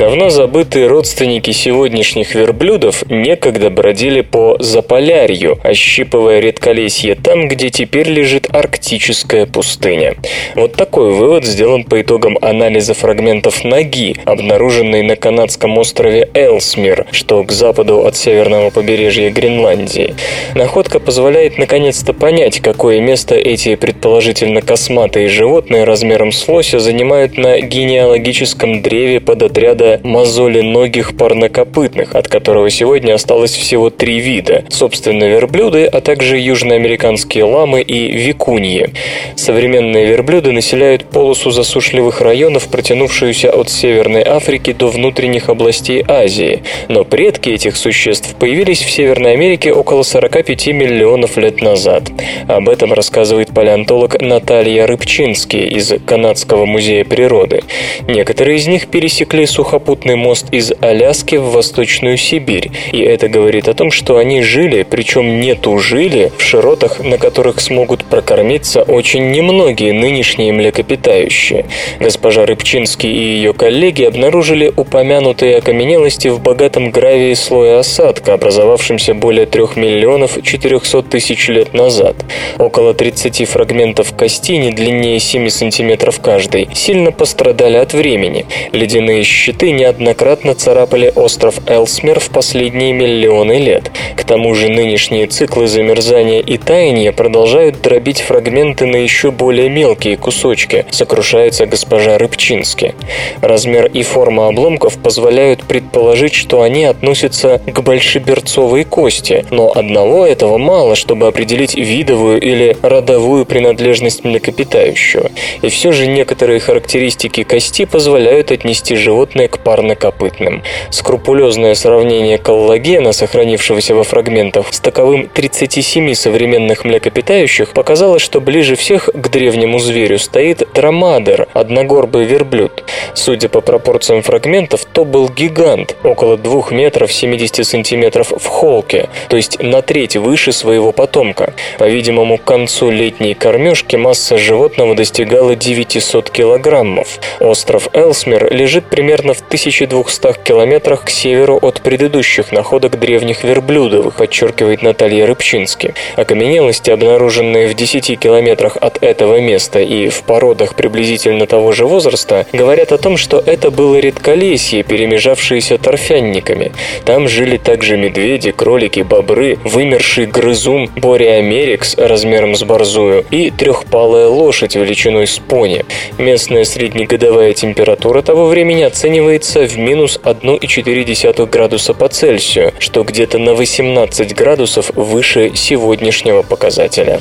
Давно 0.03 0.31
забытые 0.31 0.89
родственники 0.89 1.53
сегодняшних 1.53 2.35
верблюдов 2.35 3.09
некогда 3.09 3.71
бродили 3.71 4.23
по 4.23 4.57
Заполярью, 4.59 5.61
ощипывая 5.63 6.41
редколесье 6.41 7.15
там, 7.15 7.47
где 7.47 7.71
теперь 7.71 8.09
лежит 8.09 8.49
арктическая 8.53 9.47
пустыня. 9.47 10.17
Вот 10.57 10.73
такой 10.73 11.13
вывод 11.13 11.45
сделан 11.45 11.85
по 11.85 12.03
итогам 12.03 12.37
анализа 12.43 12.95
фрагментов 12.95 13.63
ноги, 13.63 14.17
обнаруженной 14.25 15.03
на 15.03 15.15
канадском 15.15 15.79
острове 15.79 16.29
Элсмир, 16.35 17.07
что 17.13 17.45
к 17.45 17.53
западу 17.53 18.05
от 18.05 18.17
северного 18.17 18.71
побережья 18.71 19.31
Гренландии. 19.31 20.17
Находка 20.57 20.99
позволяет 20.99 21.59
наконец-то 21.59 22.13
понять, 22.13 22.59
какое 22.59 22.99
место 22.99 23.37
эти 23.37 23.77
предположительно 23.77 24.63
косматые 24.63 25.29
животные 25.29 25.85
размером 25.85 26.33
с 26.33 26.49
лося 26.49 26.81
занимают 26.81 27.39
на 27.39 27.61
генеалогическом 27.61 28.83
древе 28.83 29.21
под 29.21 29.45
отряда 29.45 29.92
мозоли 30.03 30.61
ногих 30.61 31.17
парнокопытных, 31.17 32.15
от 32.15 32.29
которого 32.29 32.71
сегодня 32.71 33.15
осталось 33.15 33.53
всего 33.53 33.91
три 33.91 34.21
вида, 34.21 34.65
собственно, 34.69 35.25
верблюды, 35.25 35.85
а 35.85 36.01
также 36.01 36.39
южноамериканские 36.39 37.45
ламы 37.45 37.83
и 37.83 38.09
викуньи. 38.13 38.91
Современные 39.37 40.07
верблюды 40.07 40.53
населяют 40.53 41.05
полосу 41.05 41.51
засушливых 41.51 42.21
районов, 42.21 42.69
протянувшуюся 42.69 43.51
от 43.51 43.71
Северной 43.71 44.23
Африки 44.23 44.73
до 44.73 44.89
внутренних 44.89 45.49
областей 45.49 46.05
Азии, 46.07 46.63
но 46.89 47.05
предки 47.05 47.51
этих 47.51 47.77
существ 47.77 48.35
появились 48.39 48.83
в 48.83 48.91
Северной 48.91 49.33
Америке 49.33 49.73
около 49.73 50.03
45 50.03 50.69
миллионов 50.69 51.37
лет 51.37 51.61
назад. 51.61 52.05
Об 52.49 52.69
этом 52.69 52.93
рассказывает 52.93 53.49
палеонтолог 53.49 54.21
Наталья 54.21 54.87
Рыбчинский 54.87 55.69
из 55.69 55.93
Канадского 56.07 56.65
музея 56.65 57.05
природы. 57.05 57.63
Некоторые 58.09 58.57
из 58.57 58.67
них 58.67 58.89
пересекли 58.89 59.47
сухопутный 59.73 60.17
мост 60.17 60.49
из 60.51 60.71
Аляски 60.83 61.37
в 61.37 61.53
Восточную 61.53 62.19
Сибирь, 62.19 62.71
и 62.93 63.01
это 63.01 63.31
говорит 63.31 63.69
о 63.69 63.75
том, 63.75 63.91
что 63.91 64.19
они 64.19 64.43
жили, 64.43 64.83
причем 64.83 65.41
не 65.41 65.55
тужили, 65.55 66.31
в 66.37 66.43
широтах, 66.43 67.01
на 67.01 67.17
которых 67.17 67.59
смогут 67.59 68.05
прокормиться 68.05 68.83
очень 68.83 69.31
немногие 69.31 69.95
нынешние 69.95 70.53
млекопитающие. 70.53 71.65
Госпожа 72.01 72.45
Рыбчинский 72.45 73.11
и 73.11 73.23
ее 73.37 73.55
коллеги 73.55 74.03
обнаружили 74.03 74.71
упомянутые 74.77 75.57
окаменелости 75.57 76.29
в 76.29 76.43
богатом 76.43 76.91
гравии 76.91 77.33
слоя 77.33 77.79
осадка, 77.79 78.35
образовавшемся 78.35 79.15
более 79.15 79.47
3 79.47 79.63
миллионов 79.77 80.37
400 80.43 81.03
тысяч 81.05 81.49
лет 81.49 81.73
назад. 81.73 82.17
Около 82.59 82.93
30 82.93 83.49
фрагментов 83.49 84.13
кости, 84.15 84.53
не 84.53 84.71
длиннее 84.71 85.19
7 85.19 85.49
сантиметров 85.49 86.21
каждый, 86.21 86.69
сильно 86.75 87.11
пострадали 87.11 87.79
от 87.79 87.95
времени. 87.95 88.45
Ледяные 88.73 89.25
щиты 89.25 89.62
неоднократно 89.71 90.55
царапали 90.55 91.13
остров 91.15 91.61
Элсмер 91.67 92.19
в 92.21 92.31
последние 92.31 92.93
миллионы 92.93 93.59
лет. 93.59 93.91
К 94.17 94.25
тому 94.25 94.55
же 94.55 94.69
нынешние 94.69 95.27
циклы 95.27 95.67
замерзания 95.67 96.41
и 96.41 96.59
таяния 96.59 97.13
продолжают 97.13 97.81
дробить 97.81 98.21
фрагменты 98.21 98.87
на 98.87 98.97
еще 98.97 99.31
более 99.31 99.69
мелкие 99.69 100.17
кусочки, 100.17 100.87
сокрушается 100.91 101.67
госпожа 101.67 102.19
Рыбчински. 102.19 102.95
Размер 103.41 103.87
и 103.87 104.03
форма 104.03 104.49
обломков 104.49 104.99
позволяют 104.99 105.65
предположить, 105.65 106.35
что 106.35 106.63
они 106.63 106.85
относятся 106.85 107.61
к 107.67 107.81
большеберцовой 107.81 108.85
кости, 108.85 109.45
но 109.51 109.73
одного 109.73 110.27
этого 110.27 110.59
мало, 110.59 110.97
чтобы 110.97 111.27
определить 111.27 111.75
видовую 111.75 112.41
или 112.41 112.77
родовую 112.83 113.47
принадлежность 113.47 114.25
млекопитающего. 114.25 115.31
И 115.63 115.69
все 115.69 115.93
же 115.93 116.07
некоторые 116.07 116.61
характеристики 116.61 117.43
кости 117.43 117.85
позволяют 117.85 118.51
отнести 118.51 118.97
животное 118.97 119.49
к 119.53 119.59
парнокопытным. 119.59 120.63
Скрупулезное 120.91 121.75
сравнение 121.75 122.39
коллагена, 122.39 123.13
сохранившегося 123.13 123.95
во 123.95 124.05
фрагментах, 124.05 124.73
с 124.73 124.81
таковым 124.81 125.29
37 125.29 126.15
современных 126.15 126.85
млекопитающих 126.85 127.73
показало, 127.73 128.19
что 128.19 128.41
ближе 128.41 128.75
всех 128.77 129.11
к 129.13 129.29
древнему 129.29 129.79
зверю 129.79 130.19
стоит 130.19 130.67
драмадер, 130.75 131.49
одногорбый 131.53 132.25
верблюд. 132.25 132.85
Судя 133.15 133.49
по 133.49 133.61
пропорциям 133.61 134.23
фрагментов, 134.23 134.85
то 134.87 135.05
был 135.05 135.29
гигант, 135.29 135.97
около 136.03 136.37
2 136.37 136.71
метров 136.71 137.13
70 137.13 137.67
сантиметров 137.67 138.33
в 138.37 138.47
холке, 138.47 139.09
то 139.29 139.37
есть 139.37 139.63
на 139.63 139.83
треть 139.83 140.17
выше 140.17 140.53
своего 140.53 140.93
потомка. 140.93 141.53
По-видимому, 141.79 142.39
к 142.39 142.45
концу 142.45 142.91
летней 142.91 143.35
кормежки 143.35 143.97
масса 143.97 144.39
животного 144.39 144.95
достигала 144.95 145.55
900 145.55 146.31
килограммов. 146.31 147.19
Остров 147.41 147.89
Элсмер 147.93 148.53
лежит 148.53 148.87
примерно 148.87 149.35
в 149.35 149.42
1200 149.49 150.43
километрах 150.45 151.05
к 151.05 151.11
северу 151.11 151.59
от 151.61 151.83
предыдущих 151.83 152.53
находок 152.53 152.99
древних 152.99 153.45
верблюдовых, 153.45 154.17
подчеркивает 154.17 154.83
Наталья 154.83 155.27
Рыбчински. 155.27 155.95
Окаменелости, 156.17 156.91
обнаруженные 156.91 157.69
в 157.69 157.75
10 157.75 158.19
километрах 158.19 158.77
от 158.81 159.03
этого 159.03 159.41
места 159.41 159.81
и 159.81 160.09
в 160.09 160.23
породах 160.23 160.75
приблизительно 160.75 161.47
того 161.47 161.73
же 161.73 161.87
возраста, 161.87 162.47
говорят 162.53 162.93
о 162.93 162.99
том, 162.99 163.17
что 163.17 163.43
это 163.45 163.71
было 163.71 163.97
редколесье, 163.97 164.83
перемежавшееся 164.83 165.79
торфянниками. 165.79 166.73
Там 167.05 167.29
жили 167.29 167.57
также 167.57 167.97
медведи, 167.97 168.53
кролики, 168.53 169.01
бобры, 169.01 169.59
вымерший 169.65 170.27
грызун 170.27 170.89
Бориамерикс 170.97 171.97
размером 171.97 172.55
с 172.55 172.63
борзую 172.63 173.25
и 173.31 173.51
трехпалая 173.51 174.29
лошадь 174.29 174.77
величиной 174.77 175.27
с 175.27 175.39
пони. 175.39 175.85
Местная 176.19 176.65
среднегодовая 176.65 177.53
температура 177.53 178.23
того 178.23 178.47
времени 178.47 178.83
оценивается 178.83 179.32
в 179.41 179.79
минус 179.79 180.21
1,4 180.23 181.47
градуса 181.47 181.95
по 181.95 182.09
Цельсию, 182.09 182.73
что 182.79 183.03
где-то 183.03 183.39
на 183.39 183.55
18 183.55 184.35
градусов 184.35 184.91
выше 184.95 185.53
сегодняшнего 185.55 186.43
показателя. 186.43 187.21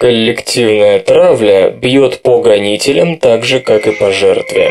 Коллективная 0.00 0.98
травля 0.98 1.70
бьет 1.70 2.20
по 2.20 2.42
гонителям 2.42 3.18
так 3.18 3.44
же, 3.44 3.60
как 3.60 3.86
и 3.86 3.92
по 3.92 4.12
жертве. 4.12 4.70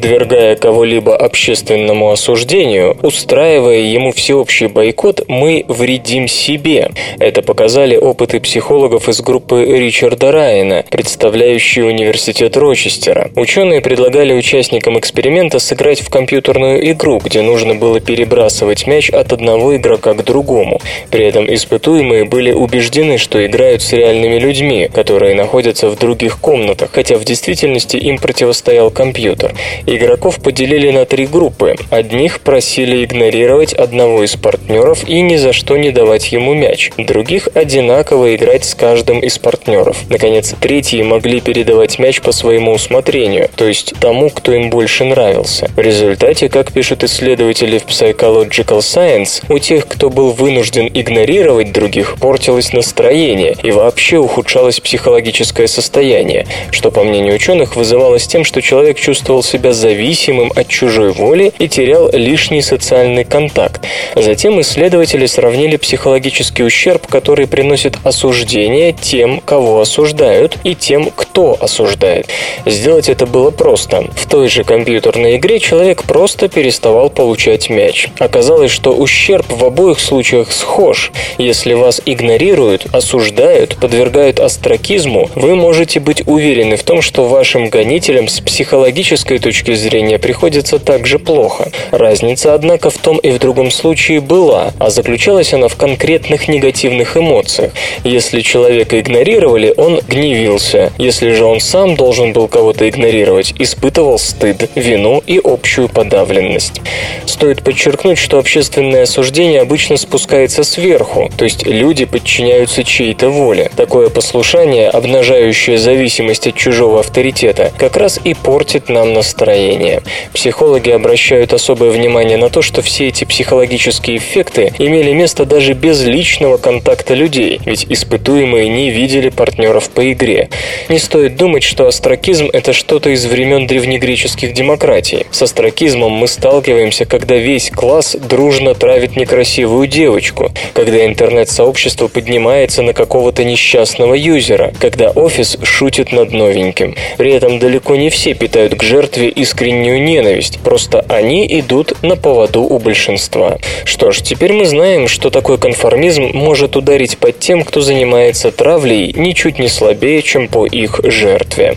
Подвергая 0.00 0.56
кого-либо 0.56 1.14
общественному 1.14 2.10
осуждению, 2.10 2.96
устраивая 3.02 3.80
ему 3.80 4.12
всеобщий 4.12 4.66
бойкот, 4.66 5.28
мы 5.28 5.66
вредим 5.68 6.26
себе. 6.26 6.88
Это 7.18 7.42
показали 7.42 7.98
опыты 7.98 8.40
психологов 8.40 9.10
из 9.10 9.20
группы 9.20 9.62
Ричарда 9.62 10.32
Райана, 10.32 10.86
представляющие 10.90 11.84
университет 11.84 12.56
Рочестера. 12.56 13.30
Ученые 13.36 13.82
предлагали 13.82 14.32
участникам 14.32 14.98
эксперимента 14.98 15.58
сыграть 15.58 16.00
в 16.00 16.08
компьютерную 16.08 16.92
игру, 16.92 17.20
где 17.22 17.42
нужно 17.42 17.74
было 17.74 18.00
перебрасывать 18.00 18.86
мяч 18.86 19.10
от 19.10 19.34
одного 19.34 19.76
игрока 19.76 20.14
к 20.14 20.24
другому. 20.24 20.80
При 21.10 21.26
этом 21.26 21.52
испытуемые 21.52 22.24
были 22.24 22.52
убеждены, 22.52 23.18
что 23.18 23.44
играют 23.44 23.82
с 23.82 23.92
реальными 23.92 24.38
людьми, 24.38 24.88
которые 24.90 25.34
находятся 25.34 25.90
в 25.90 25.98
других 25.98 26.40
комнатах, 26.40 26.88
хотя 26.90 27.16
в 27.16 27.24
действительности 27.26 27.98
им 27.98 28.16
противостоял 28.16 28.90
компьютер. 28.90 29.54
Игроков 29.90 30.38
поделили 30.40 30.92
на 30.92 31.04
три 31.04 31.26
группы. 31.26 31.74
Одних 31.90 32.42
просили 32.42 33.04
игнорировать 33.04 33.72
одного 33.72 34.22
из 34.22 34.36
партнеров 34.36 35.02
и 35.08 35.20
ни 35.20 35.34
за 35.34 35.52
что 35.52 35.76
не 35.76 35.90
давать 35.90 36.30
ему 36.30 36.54
мяч. 36.54 36.92
Других 36.96 37.48
одинаково 37.54 38.36
играть 38.36 38.64
с 38.64 38.76
каждым 38.76 39.18
из 39.18 39.40
партнеров. 39.40 39.96
Наконец, 40.08 40.54
третьи 40.60 41.02
могли 41.02 41.40
передавать 41.40 41.98
мяч 41.98 42.20
по 42.20 42.30
своему 42.30 42.70
усмотрению, 42.70 43.50
то 43.56 43.66
есть 43.66 43.94
тому, 43.98 44.30
кто 44.30 44.52
им 44.52 44.70
больше 44.70 45.02
нравился. 45.02 45.68
В 45.74 45.80
результате, 45.80 46.48
как 46.48 46.72
пишут 46.72 47.02
исследователи 47.02 47.78
в 47.78 47.86
Psychological 47.86 48.78
Science, 48.78 49.42
у 49.48 49.58
тех, 49.58 49.88
кто 49.88 50.08
был 50.08 50.30
вынужден 50.30 50.86
игнорировать 50.86 51.72
других, 51.72 52.14
портилось 52.20 52.72
настроение 52.72 53.56
и 53.64 53.72
вообще 53.72 54.18
ухудшалось 54.18 54.78
психологическое 54.78 55.66
состояние, 55.66 56.46
что, 56.70 56.92
по 56.92 57.02
мнению 57.02 57.34
ученых, 57.34 57.74
вызывалось 57.74 58.28
тем, 58.28 58.44
что 58.44 58.62
человек 58.62 58.96
чувствовал 58.96 59.42
себя 59.42 59.72
зависимым 59.80 60.52
от 60.54 60.68
чужой 60.68 61.12
воли 61.12 61.52
и 61.58 61.68
терял 61.68 62.10
лишний 62.12 62.62
социальный 62.62 63.24
контакт. 63.24 63.84
Затем 64.14 64.60
исследователи 64.60 65.26
сравнили 65.26 65.76
психологический 65.76 66.62
ущерб, 66.62 67.06
который 67.06 67.46
приносит 67.46 67.96
осуждение 68.04 68.92
тем, 68.92 69.40
кого 69.40 69.80
осуждают, 69.80 70.58
и 70.64 70.74
тем, 70.74 71.10
кто 71.10 71.56
осуждает. 71.58 72.28
Сделать 72.66 73.08
это 73.08 73.26
было 73.26 73.50
просто. 73.50 74.04
В 74.14 74.28
той 74.28 74.48
же 74.48 74.64
компьютерной 74.64 75.36
игре 75.36 75.58
человек 75.58 76.04
просто 76.04 76.48
переставал 76.48 77.08
получать 77.10 77.70
мяч. 77.70 78.08
Оказалось, 78.18 78.70
что 78.70 78.92
ущерб 78.92 79.46
в 79.48 79.64
обоих 79.64 79.98
случаях 79.98 80.52
схож. 80.52 81.10
Если 81.38 81.72
вас 81.72 82.02
игнорируют, 82.04 82.86
осуждают, 82.92 83.76
подвергают 83.76 84.40
остракизму, 84.40 85.30
вы 85.34 85.54
можете 85.54 86.00
быть 86.00 86.22
уверены 86.26 86.76
в 86.76 86.82
том, 86.82 87.00
что 87.00 87.24
вашим 87.24 87.70
гонителям 87.70 88.28
с 88.28 88.40
психологической 88.40 89.38
точки 89.38 89.69
точки 89.70 89.74
зрения 89.74 90.18
приходится 90.18 90.78
так 90.78 91.06
же 91.06 91.18
плохо. 91.18 91.70
Разница, 91.90 92.54
однако, 92.54 92.90
в 92.90 92.98
том 92.98 93.18
и 93.18 93.30
в 93.30 93.38
другом 93.38 93.70
случае 93.70 94.20
была, 94.20 94.72
а 94.78 94.90
заключалась 94.90 95.54
она 95.54 95.68
в 95.68 95.76
конкретных 95.76 96.48
негативных 96.48 97.16
эмоциях. 97.16 97.72
Если 98.04 98.40
человека 98.40 98.98
игнорировали, 98.98 99.72
он 99.76 100.00
гневился. 100.08 100.92
Если 100.98 101.32
же 101.32 101.44
он 101.44 101.60
сам 101.60 101.94
должен 101.94 102.32
был 102.32 102.48
кого-то 102.48 102.88
игнорировать, 102.88 103.54
испытывал 103.58 104.18
стыд, 104.18 104.70
вину 104.74 105.22
и 105.26 105.40
общую 105.42 105.88
подавленность. 105.88 106.80
Стоит 107.26 107.62
подчеркнуть, 107.62 108.18
что 108.18 108.38
общественное 108.38 109.02
осуждение 109.02 109.60
обычно 109.60 109.96
спускается 109.96 110.64
сверху, 110.64 111.30
то 111.36 111.44
есть 111.44 111.66
люди 111.66 112.04
подчиняются 112.04 112.84
чьей-то 112.84 113.28
воле. 113.30 113.70
Такое 113.76 114.08
послушание, 114.08 114.88
обнажающее 114.88 115.78
зависимость 115.78 116.46
от 116.46 116.56
чужого 116.56 117.00
авторитета, 117.00 117.72
как 117.78 117.96
раз 117.96 118.20
и 118.24 118.34
портит 118.34 118.88
нам 118.88 119.12
настроение 119.12 119.59
настроения. 119.60 120.02
Психологи 120.32 120.90
обращают 120.90 121.52
особое 121.52 121.90
внимание 121.90 122.36
на 122.36 122.48
то, 122.48 122.62
что 122.62 122.82
все 122.82 123.08
эти 123.08 123.24
психологические 123.24 124.18
эффекты 124.18 124.72
имели 124.78 125.12
место 125.12 125.44
даже 125.44 125.74
без 125.74 126.02
личного 126.04 126.56
контакта 126.56 127.14
людей, 127.14 127.60
ведь 127.64 127.86
испытуемые 127.88 128.68
не 128.68 128.90
видели 128.90 129.28
партнеров 129.28 129.90
по 129.90 130.12
игре. 130.12 130.48
Не 130.88 130.98
стоит 130.98 131.36
думать, 131.36 131.62
что 131.62 131.86
астракизм– 131.86 132.48
это 132.52 132.72
что-то 132.72 133.10
из 133.10 133.26
времен 133.26 133.66
древнегреческих 133.66 134.52
демократий. 134.54 135.26
С 135.30 135.42
астракизмом 135.42 136.12
мы 136.12 136.26
сталкиваемся, 136.26 137.04
когда 137.04 137.36
весь 137.36 137.70
класс 137.70 138.16
дружно 138.18 138.74
травит 138.74 139.16
некрасивую 139.16 139.86
девочку, 139.86 140.50
когда 140.74 141.04
интернет-сообщество 141.04 142.08
поднимается 142.08 142.82
на 142.82 142.92
какого-то 142.92 143.44
несчастного 143.44 144.14
юзера, 144.14 144.72
когда 144.80 145.10
офис 145.10 145.58
шутит 145.62 146.12
над 146.12 146.32
новеньким. 146.32 146.94
При 147.18 147.32
этом 147.32 147.58
далеко 147.58 147.96
не 147.96 148.10
все 148.10 148.34
питают 148.34 148.74
к 148.74 148.82
жертве 148.82 149.28
искреннюю 149.50 150.00
ненависть, 150.00 150.60
просто 150.60 151.04
они 151.08 151.44
идут 151.58 152.04
на 152.04 152.14
поводу 152.14 152.62
у 152.62 152.78
большинства. 152.78 153.58
Что 153.84 154.12
ж, 154.12 154.20
теперь 154.22 154.52
мы 154.52 154.64
знаем, 154.64 155.08
что 155.08 155.28
такой 155.28 155.58
конформизм 155.58 156.30
может 156.32 156.76
ударить 156.76 157.18
под 157.18 157.40
тем, 157.40 157.64
кто 157.64 157.80
занимается 157.80 158.52
травлей 158.52 159.12
ничуть 159.16 159.58
не 159.58 159.66
слабее, 159.66 160.22
чем 160.22 160.46
по 160.46 160.66
их 160.66 161.00
жертве. 161.02 161.76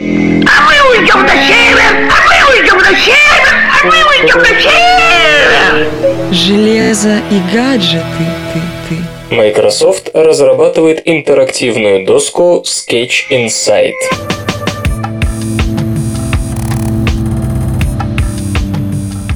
А 0.00 0.02
мы 0.02 0.98
уйдем 0.98 1.22
на 1.22 1.36
север! 1.46 2.10
А 2.10 2.18
мы 2.26 2.58
уйдем 2.58 2.78
на 2.78 2.90
север! 2.98 3.54
А 3.70 3.86
мы 3.86 3.94
уйдем 4.10 4.38
на 4.38 4.60
север! 4.60 5.86
Железо 6.32 7.20
и 7.30 7.40
гаджеты, 7.54 8.02
ты, 8.52 8.60
ты. 8.88 9.34
Microsoft 9.34 10.10
разрабатывает 10.12 11.02
интерактивную 11.04 12.04
доску 12.04 12.64
Sketch 12.66 13.30
Insight. 13.30 13.94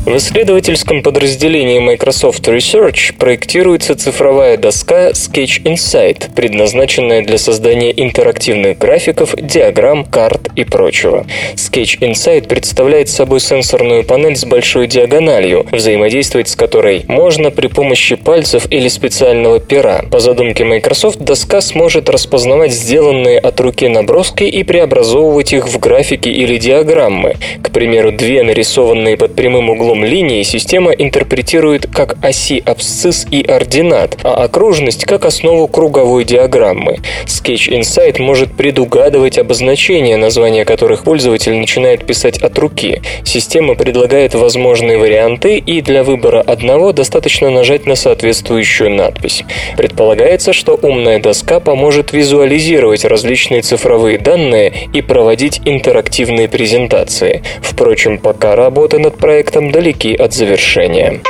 В 0.07 0.17
исследовательском 0.17 1.03
подразделении 1.03 1.79
Microsoft 1.79 2.49
Research 2.49 3.15
проектируется 3.19 3.95
цифровая 3.95 4.57
доска 4.57 5.11
Sketch 5.11 5.63
Insight, 5.65 6.35
предназначенная 6.35 7.23
для 7.23 7.37
создания 7.37 7.93
интерактивных 7.95 8.79
графиков, 8.79 9.35
диаграмм, 9.37 10.07
карт 10.07 10.49
и 10.57 10.65
прочего. 10.65 11.27
Sketch 11.55 11.99
Insight 12.01 12.49
представляет 12.49 13.11
собой 13.11 13.41
сенсорную 13.41 14.03
панель 14.03 14.37
с 14.37 14.47
большой 14.47 14.87
диагональю, 14.87 15.67
взаимодействовать 15.71 16.49
с 16.49 16.57
которой 16.57 17.05
можно 17.07 17.51
при 17.51 17.67
помощи 17.67 18.17
пальцев 18.17 18.67
или 18.71 18.89
специального 18.89 19.61
пера. 19.61 20.07
По 20.11 20.19
задумке 20.19 20.65
Microsoft, 20.65 21.19
доска 21.19 21.61
сможет 21.61 22.09
распознавать 22.09 22.73
сделанные 22.73 23.39
от 23.39 23.61
руки 23.61 23.87
наброски 23.87 24.45
и 24.45 24.65
преобразовывать 24.65 25.53
их 25.53 25.69
в 25.69 25.79
графики 25.79 26.31
или 26.31 26.57
диаграммы. 26.57 27.35
К 27.63 27.71
примеру, 27.71 28.13
две 28.13 28.43
нарисованные 28.43 29.19
под 29.19 29.35
прямым 29.35 29.69
углом 29.69 29.90
линии 30.05 30.43
система 30.43 30.93
интерпретирует 30.93 31.87
как 31.87 32.17
оси 32.23 32.63
абсцисс 32.65 33.27
и 33.31 33.43
ординат, 33.43 34.19
а 34.23 34.45
окружность 34.45 35.05
как 35.05 35.25
основу 35.25 35.69
круговой 35.69 36.25
диаграммы. 36.25 36.99
Sketch 37.27 37.71
Insight 37.71 38.21
может 38.21 38.53
предугадывать 38.57 39.39
обозначения, 39.39 40.17
названия 40.17 40.65
которых 40.65 41.05
пользователь 41.05 41.55
начинает 41.55 42.07
писать 42.07 42.39
от 42.39 42.59
руки. 42.59 43.03
Система 43.25 43.75
предлагает 43.75 44.35
возможные 44.35 44.99
варианты, 44.99 45.59
и 45.59 45.81
для 45.81 46.05
выбора 46.05 46.41
одного 46.41 46.93
достаточно 46.93 47.51
нажать 47.51 47.87
на 47.87 47.95
соответствующую 47.95 48.91
надпись. 48.91 49.45
Предполагается, 49.77 50.53
что 50.53 50.79
умная 50.81 51.19
доска 51.21 51.61
поможет 51.61 52.13
визуализировать 52.13 53.05
различные 53.05 53.63
цифровые 53.63 54.19
данные 54.19 54.73
и 54.93 55.03
проводить 55.03 55.61
интерактивные 55.65 56.49
презентации. 56.49 57.43
Впрочем, 57.61 58.19
пока 58.19 58.57
работа 58.57 58.99
над 58.99 59.17
проектом 59.17 59.71
далеки 59.81 60.15
от 60.15 60.35
завершения. 60.35 61.23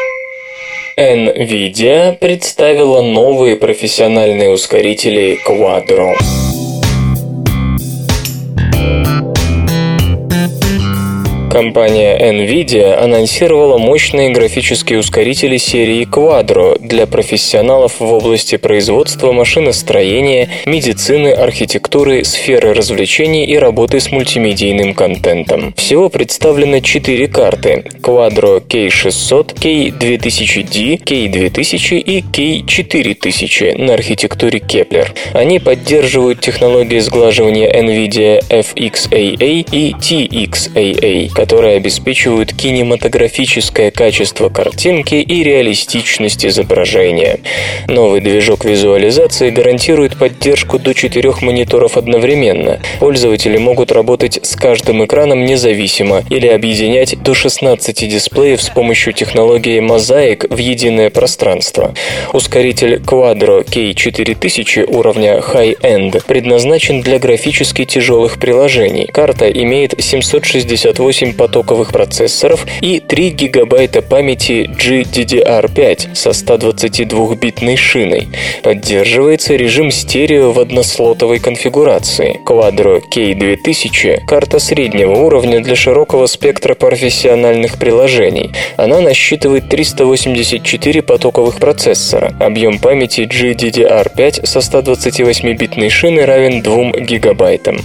NVIDIA 0.99 2.17
представила 2.19 3.01
новые 3.01 3.55
профессиональные 3.55 4.51
ускорители 4.51 5.39
Quadro. 5.47 6.17
Компания 11.51 12.17
NVIDIA 12.17 12.95
анонсировала 12.95 13.77
мощные 13.77 14.31
графические 14.31 15.01
ускорители 15.01 15.57
серии 15.57 16.07
Quadro 16.07 16.79
для 16.79 17.09
профессионалов 17.09 17.99
в 17.99 18.05
области 18.05 18.57
производства, 18.57 19.33
машиностроения, 19.33 20.49
медицины, 20.65 21.33
архитектуры, 21.33 22.23
сферы 22.25 22.73
развлечений 22.73 23.47
и 23.47 23.57
работы 23.57 23.99
с 23.99 24.13
мультимедийным 24.13 24.95
контентом. 24.95 25.75
Всего 25.77 26.09
представлено 26.09 26.79
4 26.79 27.27
карты– 27.27 27.85
Quadro 28.01 28.65
K600, 28.65 29.55
K2000D, 29.57 31.03
K2000 31.03 31.99
и 31.99 32.21
K4000 32.21 33.77
на 33.77 33.95
архитектуре 33.95 34.61
Kepler. 34.61 35.09
Они 35.33 35.59
поддерживают 35.59 36.41
технологии 36.41 37.01
сглаживания 37.01 37.69
NVIDIA 37.73 38.41
FXAA 38.49 39.67
и 39.73 39.95
TXAA, 39.95 41.39
которые 41.40 41.79
обеспечивают 41.79 42.53
кинематографическое 42.53 43.90
качество 43.90 44.50
картинки 44.50 45.14
и 45.14 45.42
реалистичность 45.42 46.44
изображения. 46.44 47.40
Новый 47.88 48.20
движок 48.20 48.66
визуализации 48.66 49.48
гарантирует 49.48 50.18
поддержку 50.18 50.79
до 50.79 50.92
четырех 50.92 51.40
мониторов 51.40 51.96
одновременно. 51.96 52.79
Пользователи 52.98 53.57
могут 53.57 53.90
работать 53.90 54.38
с 54.42 54.55
каждым 54.55 55.03
экраном 55.03 55.46
независимо 55.46 56.24
или 56.29 56.46
объединять 56.46 57.18
до 57.22 57.33
16 57.33 58.07
дисплеев 58.07 58.61
с 58.61 58.68
помощью 58.68 59.14
технологии 59.14 59.81
мозаик 59.81 60.44
в 60.50 60.59
единое 60.59 61.09
пространство. 61.09 61.94
Ускоритель 62.35 62.96
Quadro 62.96 63.64
K4000 63.64 64.94
уровня 64.94 65.38
High-End 65.38 66.22
предназначен 66.26 67.00
для 67.00 67.18
графически 67.18 67.87
тяжелых 67.87 68.38
приложений. 68.38 69.09
Карта 69.11 69.50
имеет 69.50 69.94
768 69.98 71.30
потоковых 71.33 71.93
процессоров 71.93 72.66
и 72.81 73.01
3 73.01 73.31
гигабайта 73.31 74.03
памяти 74.03 74.71
GDDR5 74.77 76.14
со 76.14 76.31
122-битной 76.31 77.77
шиной. 77.77 78.29
Поддерживается 78.62 79.57
режим 79.57 79.90
стерео 79.90 80.53
в 80.53 80.61
однослотовой 80.61 81.38
конфигурации. 81.38 82.40
Quadro 82.47 83.01
K2000– 83.14 84.21
карта 84.27 84.59
среднего 84.59 85.12
уровня 85.12 85.61
для 85.61 85.77
широкого 85.77 86.27
спектра 86.27 86.75
профессиональных 86.75 87.79
приложений. 87.79 88.53
Она 88.77 89.01
насчитывает 89.01 89.69
384 89.69 91.03
потоковых 91.03 91.59
процессора. 91.59 92.35
Объем 92.40 92.79
памяти 92.79 93.23
GDDR5 93.23 94.47
со 94.47 94.59
128-битной 94.61 95.90
шиной 95.90 96.25
равен 96.25 96.62
2 96.62 97.01
гигабайтам. 97.01 97.79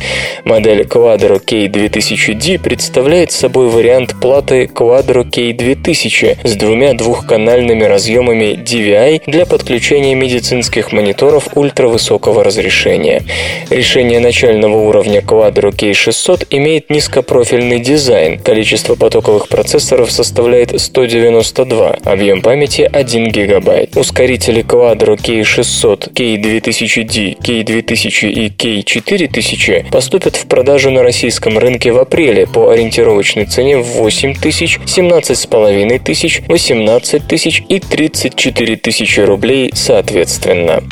Модель 0.44 0.82
Quadro 0.82 1.44
K2000D 1.44 2.60
представляет 2.60 3.32
собой 3.36 3.70
вариант 3.70 4.16
платы 4.20 4.64
Quadro 4.64 5.24
K2000 5.30 6.38
с 6.44 6.56
двумя 6.56 6.94
двухканальными 6.94 7.84
разъемами 7.84 8.54
DVI 8.56 9.24
для 9.28 9.46
подключения 9.46 10.16
медицинских 10.16 10.92
мониторов 10.92 11.50
ультравысокого 11.56 12.44
разрешения. 12.44 13.24
Решение 13.70 14.20
начального 14.20 14.78
уровня 14.78 15.20
Quadro 15.20 15.72
K600 15.72 16.48
имеет 16.50 16.90
низкопрофильный 16.90 17.80
дизайн. 17.80 18.40
Количество 18.40 18.96
потоковых 18.96 19.50
процессоров 19.50 20.12
составляет 20.12 20.80
192, 20.80 21.98
объем 22.04 22.42
памяти 22.42 22.90
1 22.92 23.30
гигабайт. 23.30 23.98
Ускорители 23.98 24.64
Quadro 24.64 25.18
K600, 25.18 26.14
K2000D, 26.14 27.38
K2000 27.40 28.30
и 28.30 28.48
K4000 28.48 29.92
поступят 29.92 30.36
в 30.36 30.48
продажу 30.48 30.92
на 30.92 31.04
российском 31.04 31.58
рынке 31.58 31.92
в 31.92 32.00
апреле 32.00 32.48
по 32.48 32.72
ориентировочной 33.26 33.46
цене 33.46 33.78
в 33.78 33.88
8 33.98 34.36
тысяч, 34.36 34.80
17 34.86 35.38
с 35.38 35.46
половиной 35.48 36.00
тысяч, 36.00 36.42
18 36.48 37.28
тысяч 37.28 37.64
и 37.68 37.80
34 37.80 38.76
тысячи 38.78 39.20
рублей 39.20 39.72
соответственно. 39.74 40.84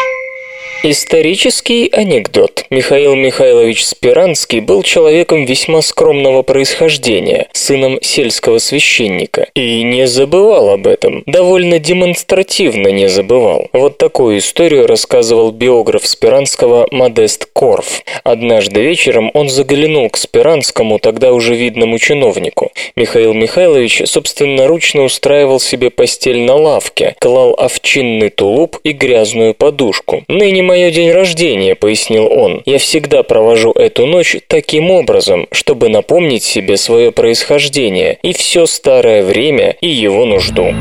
Исторический 0.86 1.88
анекдот. 1.93 2.65
Михаил 2.69 3.15
Михайлович 3.15 3.86
Спиранский 3.86 4.60
был 4.60 4.84
человеком 4.84 5.46
весьма 5.46 5.82
скромного 5.82 6.41
происхождения, 6.41 7.48
сыном 7.54 8.00
сельского 8.02 8.58
священника. 8.58 9.48
И 9.56 9.82
не 9.84 10.08
забывал 10.08 10.72
об 10.72 10.86
этом. 10.86 11.24
Довольно 11.26 11.80
демонстративно 11.80 12.89
не 12.89 13.08
забывал. 13.08 13.69
Вот 13.72 13.98
такую 13.98 14.39
историю 14.39 14.86
рассказывал 14.86 15.54
биограф 15.54 16.06
Спиранского 16.06 16.86
Модест 16.91 17.48
Корф. 17.54 18.02
Однажды 18.26 18.82
вечером 18.82 19.32
он 19.34 19.48
заглянул 19.48 20.10
к 20.10 20.17
Спиранскому, 20.17 21.00
тогда 21.00 21.32
уже 21.32 21.56
видному 21.56 21.98
чиновнику. 21.98 22.74
Михаил 22.98 23.34
Михайлович 23.34 24.02
собственноручно 24.04 25.04
устраивал 25.04 25.62
себе 25.62 25.89
постель 25.91 26.41
на 26.41 26.56
лавке, 26.56 27.15
клал 27.22 27.56
овчинный 27.58 28.32
тулуп 28.32 28.80
и 28.84 28.91
грязную 28.91 29.54
подушку. 29.54 30.26
Ныне 30.28 30.73
мое 30.74 30.90
день 30.90 31.12
рождения»,— 31.12 31.76
пояснил 31.76 32.28
он. 32.32 32.64
«Я 32.66 32.80
всегда 32.80 33.22
провожу 33.22 33.72
эту 33.74 34.08
ночь 34.08 34.38
таким 34.48 34.90
образом, 34.90 35.46
чтобы 35.52 35.90
напомнить 35.90 36.44
себе 36.44 36.78
свое 36.78 37.12
происхождение 37.12 38.18
и 38.24 38.34
все 38.34 38.66
старое 38.66 39.24
время 39.24 39.76
и 39.82 39.88
его 39.88 40.26
нужду». 40.26 40.74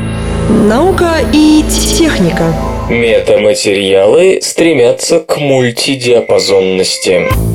Наука 0.49 1.17
и 1.31 1.63
техника. 1.69 2.55
Метаматериалы 2.89 4.39
стремятся 4.41 5.19
к 5.19 5.37
мультидиапазонности. 5.37 7.52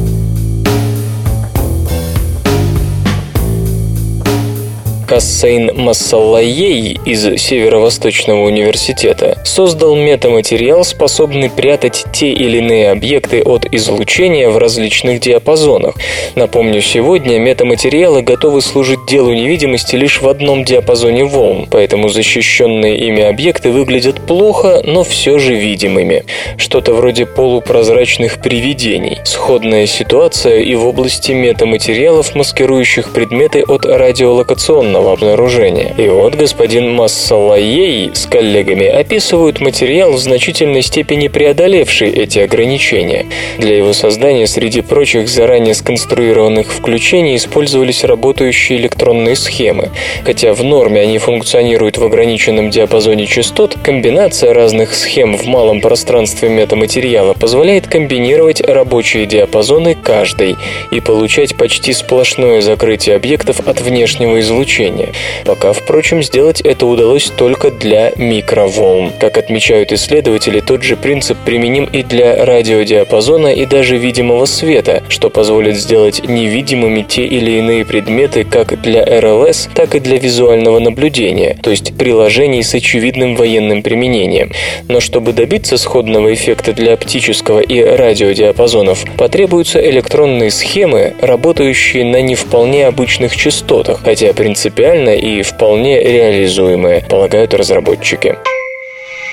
Кассейн 5.09 5.71
Массаллаей 5.75 7.01
из 7.07 7.23
Северо-Восточного 7.41 8.43
университета 8.43 9.39
создал 9.43 9.97
метаматериал, 9.97 10.85
способный 10.85 11.49
прятать 11.49 12.05
те 12.13 12.31
или 12.31 12.59
иные 12.59 12.91
объекты 12.91 13.43
от 13.43 13.65
излучения 13.73 14.51
в 14.51 14.59
различных 14.59 15.21
диапазонах. 15.21 15.95
Напомню, 16.35 16.83
сегодня 16.83 17.39
метаматериалы 17.39 18.21
готовы 18.21 18.61
служить 18.61 19.07
делу 19.09 19.33
невидимости 19.33 19.97
лишь 19.97 20.21
в 20.21 20.29
одном 20.29 20.63
диапазоне 20.63 21.25
волн, 21.25 21.67
поэтому 21.71 22.11
защищенные 22.11 22.99
ими 22.99 23.23
объекты 23.23 23.71
выглядят 23.71 24.21
плохо, 24.27 24.83
но 24.85 25.05
все 25.05 25.39
же 25.39 25.55
видимыми. 25.55 26.25
Что-то 26.59 26.93
вроде 26.93 27.25
полупрозрачных 27.25 28.43
привидений. 28.43 29.21
Сходная 29.25 29.87
ситуация 29.87 30.59
и 30.59 30.75
в 30.75 30.87
области 30.87 31.33
метаматериалов, 31.33 32.35
маскирующих 32.35 33.15
предметы 33.15 33.63
от 33.63 33.87
радиолокационного 33.87 34.98
военного 34.99 35.13
обнаружения. 35.13 35.95
И 35.97 36.09
вот 36.09 36.35
господин 36.35 36.93
Массалаей 36.95 38.11
с 38.15 38.27
коллегами 38.27 38.87
описывают 38.87 39.61
материал 39.61 40.13
в 40.13 40.19
значительной 40.19 40.83
степени 40.83 41.29
преодолевший 41.29 42.11
эти 42.11 42.41
ограничения. 42.41 43.27
Для 43.59 43.77
его 43.77 43.93
создания 43.93 44.47
среди 44.47 44.81
прочих 44.81 45.29
заранее 45.29 45.75
сконструированных 45.75 46.73
включений 46.73 47.37
использовались 47.37 48.05
работающие 48.05 48.79
электронные 48.79 49.37
схемы. 49.37 49.91
Хотя 50.25 50.53
в 50.53 50.63
норме 50.63 51.01
они 51.01 51.19
функционируют 51.19 51.99
в 51.99 52.05
ограниченном 52.05 52.71
диапазоне 52.71 53.27
частот, 53.27 53.77
комбинация 53.83 54.53
разных 54.53 54.95
схем 54.95 55.37
в 55.37 55.47
малом 55.47 55.81
пространстве 55.81 56.49
метаматериала 56.49 57.35
позволяет 57.35 57.87
комбинировать 57.87 58.61
рабочие 58.61 59.27
диапазоны 59.27 59.95
каждой 59.95 60.57
и 60.91 61.01
получать 61.01 61.57
почти 61.57 61.93
сплошное 61.93 62.61
закрытие 62.61 63.17
объектов 63.17 63.61
от 63.67 63.81
внешнего 63.81 64.41
излучения 64.41 64.88
излучения. 64.89 65.13
Пока, 65.45 65.73
впрочем, 65.73 66.23
сделать 66.23 66.61
это 66.61 66.87
удалось 66.87 67.31
только 67.37 67.71
для 67.71 68.13
микроволн. 68.17 69.13
Как 69.19 69.39
отмечают 69.39 69.93
исследователи, 69.93 70.61
тот 70.61 70.83
же 70.83 70.97
принцип 70.97 71.37
применим 71.45 71.85
и 71.85 72.03
для 72.03 72.45
радиодиапазона 72.45 73.49
и 73.49 73.67
даже 73.67 73.97
видимого 73.97 74.45
света, 74.47 75.03
что 75.09 75.31
позволит 75.31 75.77
сделать 75.77 76.23
невидимыми 76.27 77.03
те 77.03 77.25
или 77.25 77.59
иные 77.59 77.85
предметы 77.85 78.45
как 78.45 78.81
для 78.81 79.05
РЛС, 79.05 79.69
так 79.75 79.95
и 79.95 80.01
для 80.01 80.19
визуального 80.19 80.79
наблюдения, 80.79 81.57
то 81.63 81.71
есть 81.71 81.97
приложений 81.97 82.63
с 82.63 82.75
очевидным 82.75 83.37
военным 83.37 83.83
применением. 83.83 84.53
Но 84.89 85.01
чтобы 85.01 85.33
добиться 85.33 85.77
сходного 85.77 86.33
эффекта 86.33 86.73
для 86.73 86.95
оптического 86.95 87.61
и 87.61 87.83
радиодиапазонов, 87.83 89.05
потребуются 89.17 89.79
электронные 89.89 90.51
схемы, 90.51 91.15
работающие 91.21 92.05
на 92.05 92.21
не 92.21 92.35
вполне 92.35 92.87
обычных 92.87 93.37
частотах, 93.37 94.01
хотя 94.05 94.33
принцип 94.33 94.78
принципиально 94.79 95.17
и 95.17 95.43
вполне 95.43 96.01
реализуемое, 96.01 97.05
полагают 97.09 97.53
разработчики. 97.53 98.37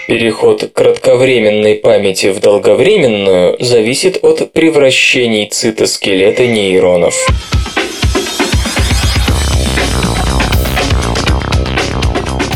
Переход 0.07 0.71
кратковременной 0.73 1.75
памяти 1.75 2.31
в 2.31 2.39
долговременную 2.39 3.55
зависит 3.59 4.23
от 4.23 4.51
превращений 4.53 5.47
цитоскелета 5.47 6.47
нейронов. 6.47 7.15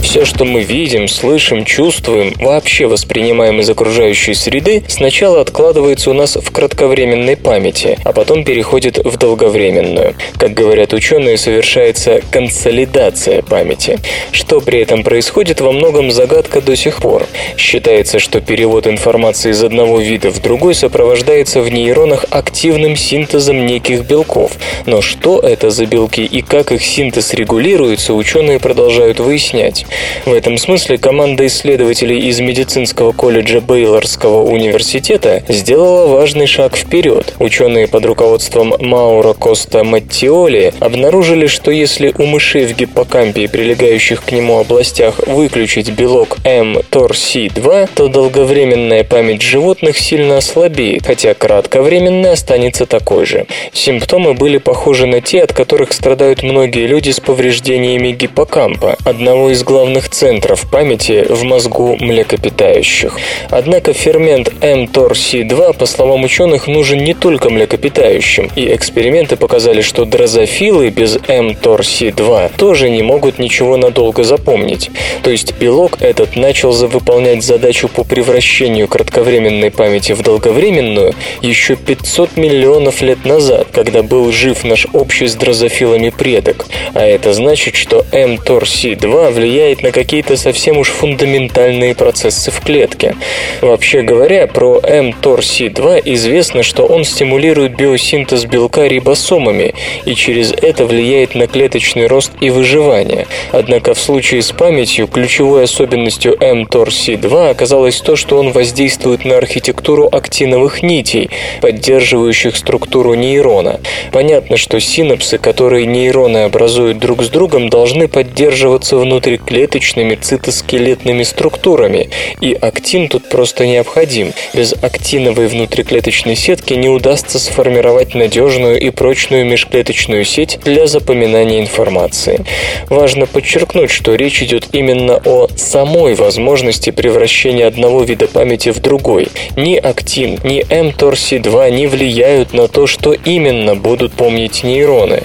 Все, 0.10 0.26
что 0.26 0.44
мы 0.44 0.64
видим, 0.64 1.08
слышим, 1.08 1.66
чувствуем, 1.66 2.34
вообще 2.40 2.88
воспринимаем 2.88 3.60
из 3.60 3.70
окружающей 3.70 4.34
среды, 4.34 4.82
сначала 4.88 5.40
откладывается 5.40 6.10
у 6.10 6.14
нас 6.14 6.36
в 6.36 6.52
кратковременной 6.52 7.38
памяти, 7.38 8.00
а 8.04 8.12
потом 8.12 8.44
переходит 8.44 8.98
в 8.98 9.18
долговременную. 9.18 10.16
Как 10.40 10.56
говорят 10.56 10.94
ученые, 10.94 11.38
совершается 11.38 12.22
консолидация 12.32 13.44
памяти. 13.44 14.00
Что 14.32 14.62
при 14.62 14.80
этом 14.80 15.04
происходит, 15.04 15.62
во 15.62 15.72
многом 15.72 16.10
загадка 16.10 16.60
до 16.60 16.76
сих 16.76 17.04
пор. 17.04 17.28
Считается, 17.56 18.18
что 18.18 18.42
перевод 18.42 18.88
информации 18.88 19.52
из 19.52 19.64
одного 19.64 20.00
вида 20.00 20.32
в 20.32 20.42
другой 20.42 20.74
сопровождается 20.74 21.62
в 21.62 21.70
нейронах 21.70 22.26
активным 22.32 22.96
синтезом 22.96 23.68
неких 23.68 24.08
белков. 24.08 24.54
Но 24.88 25.04
что 25.04 25.40
это 25.40 25.70
за 25.70 25.86
белки 25.86 26.26
и 26.26 26.42
как 26.42 26.72
их 26.72 26.84
синтез 26.84 27.36
регулируется, 27.36 28.16
ученые 28.16 28.60
продолжают 28.60 29.20
выяснять. 29.20 29.86
В 30.26 30.34
этом 30.34 30.58
смысле 30.58 30.98
команда 30.98 31.48
исследователей 31.48 32.28
из 32.30 32.40
медицинского 32.40 33.12
колледжа 33.12 33.62
Бейлорского 33.62 34.44
университета 34.44 35.44
сделала 35.48 36.08
важный 36.08 36.46
шаг 36.48 36.78
вперед. 36.78 37.34
Ученые 37.40 37.88
под 37.88 38.06
руководством 38.06 38.74
Маура 38.80 39.34
Коста 39.34 39.84
Маттиоли 39.84 40.74
обнаружили, 40.80 41.48
что 41.48 41.72
если 41.72 42.14
у 42.18 42.26
мышей 42.26 42.66
в 42.66 42.76
гиппокампе 42.76 43.44
и 43.44 43.48
прилегающих 43.48 44.24
к 44.24 44.32
нему 44.32 44.60
областях 44.60 45.20
выключить 45.28 45.90
белок 45.90 46.38
mTORC2, 46.44 47.90
то 47.96 48.08
долговременная 48.08 49.04
память 49.04 49.42
животных 49.42 49.98
сильно 49.98 50.38
ослабеет, 50.38 51.06
хотя 51.06 51.34
кратковременная 51.34 52.34
останется 52.34 52.86
такой 52.86 53.26
же. 53.26 53.48
Симптомы 53.74 54.34
были 54.34 54.58
похожи 54.58 55.06
на 55.08 55.22
те, 55.22 55.42
от 55.42 55.54
которых 55.54 55.94
страдают 55.94 56.44
многие 56.44 56.88
люди 56.88 57.10
с 57.10 57.20
повреждениями 57.20 58.12
гиппокампа, 58.12 58.98
одного 59.06 59.50
из 59.50 59.64
главных 59.64 59.89
главных 59.90 60.10
центров 60.10 60.68
памяти 60.70 61.26
в 61.30 61.44
мозгу 61.44 61.98
млекопитающих. 62.00 63.18
Однако 63.50 63.94
фермент 63.94 64.50
mTORC2, 64.62 65.76
по 65.76 65.86
словам 65.88 66.24
ученых, 66.24 66.68
нужен 66.68 67.04
не 67.04 67.16
только 67.16 67.50
млекопитающим, 67.50 68.52
и 68.56 68.72
эксперименты 68.76 69.36
показали, 69.36 69.82
что 69.82 70.06
дрозофилы 70.06 70.90
без 70.90 71.16
mTORC2 71.16 72.52
тоже 72.56 72.92
не 72.92 73.02
могут 73.02 73.40
ничего 73.40 73.78
надолго 73.78 74.24
запомнить. 74.24 74.92
То 75.24 75.32
есть 75.32 75.56
белок 75.58 76.02
этот 76.02 76.36
начал 76.36 76.72
выполнять 76.72 77.44
задачу 77.44 77.88
по 77.88 78.04
превращению 78.04 78.88
кратковременной 78.88 79.72
памяти 79.72 80.12
в 80.12 80.22
долговременную 80.22 81.16
еще 81.42 81.76
500 81.76 82.38
миллионов 82.38 83.02
лет 83.02 83.26
назад, 83.26 83.70
когда 83.72 84.04
был 84.04 84.32
жив 84.32 84.64
наш 84.64 84.86
общий 84.94 85.26
с 85.26 85.34
дрозофилами 85.34 86.10
предок. 86.10 86.68
А 86.94 87.02
это 87.02 87.34
значит, 87.34 87.76
что 87.76 88.06
mTORC2 88.12 89.32
влияет 89.32 89.79
влияет 89.80 89.84
на 89.84 89.92
какие-то 89.92 90.38
совсем 90.38 90.78
уж 90.78 90.90
фундаментальные 90.90 91.96
процессы 91.96 92.52
в 92.52 92.62
клетке. 92.62 93.16
Вообще 93.62 94.02
говоря, 94.02 94.48
про 94.48 94.80
mTORC2 94.80 96.02
известно, 96.06 96.64
что 96.64 96.86
он 96.86 97.04
стимулирует 97.04 97.76
биосинтез 97.76 98.46
белка 98.46 98.88
рибосомами 98.88 99.74
и 100.06 100.16
через 100.16 100.52
это 100.52 100.86
влияет 100.86 101.36
на 101.36 101.48
клеточный 101.48 102.08
рост 102.08 102.32
и 102.42 102.50
выживание. 102.50 103.28
Однако 103.52 103.94
в 103.94 104.00
случае 104.00 104.42
с 104.42 104.52
памятью 104.52 105.08
ключевой 105.08 105.64
особенностью 105.64 106.36
mTORC2 106.36 107.50
оказалось 107.50 108.02
то, 108.02 108.16
что 108.16 108.40
он 108.40 108.52
воздействует 108.52 109.26
на 109.26 109.38
архитектуру 109.38 110.10
актиновых 110.12 110.84
нитей, 110.84 111.30
поддерживающих 111.62 112.56
структуру 112.56 113.14
нейрона. 113.16 113.80
Понятно, 114.12 114.58
что 114.58 114.80
синапсы, 114.80 115.38
которые 115.38 115.86
нейроны 115.86 116.46
образуют 116.46 117.00
друг 117.00 117.24
с 117.24 117.30
другом, 117.30 117.70
должны 117.70 118.08
поддерживаться 118.08 118.98
внутри 118.98 119.38
клетки 119.38 119.69
клеточными 119.70 120.16
цитоскелетными 120.16 121.24
структурами, 121.24 122.10
и 122.42 122.58
актин 122.60 123.08
тут 123.08 123.30
просто 123.30 123.68
необходим. 123.68 124.34
Без 124.54 124.74
актиновой 124.74 125.48
внутриклеточной 125.48 126.36
сетки 126.36 126.74
не 126.74 126.90
удастся 126.90 127.38
сформировать 127.38 128.16
надежную 128.16 128.80
и 128.80 128.90
прочную 128.90 129.46
межклеточную 129.46 130.26
сеть 130.26 130.60
для 130.64 130.88
запоминания 130.88 131.60
информации. 131.60 132.44
Важно 132.90 133.28
подчеркнуть, 133.28 133.92
что 133.92 134.16
речь 134.16 134.42
идет 134.42 134.70
именно 134.72 135.22
о 135.24 135.48
самой 135.56 136.16
возможности 136.16 136.90
превращения 136.90 137.68
одного 137.68 138.02
вида 138.04 138.28
памяти 138.28 138.70
в 138.70 138.80
другой. 138.80 139.28
Ни 139.56 139.76
актин, 139.76 140.40
ни 140.44 140.66
mTORC2 140.66 141.72
не 141.72 141.86
влияют 141.86 142.54
на 142.54 142.68
то, 142.68 142.88
что 142.88 143.14
именно 143.14 143.76
будут 143.76 144.14
помнить 144.14 144.64
нейроны. 144.64 145.22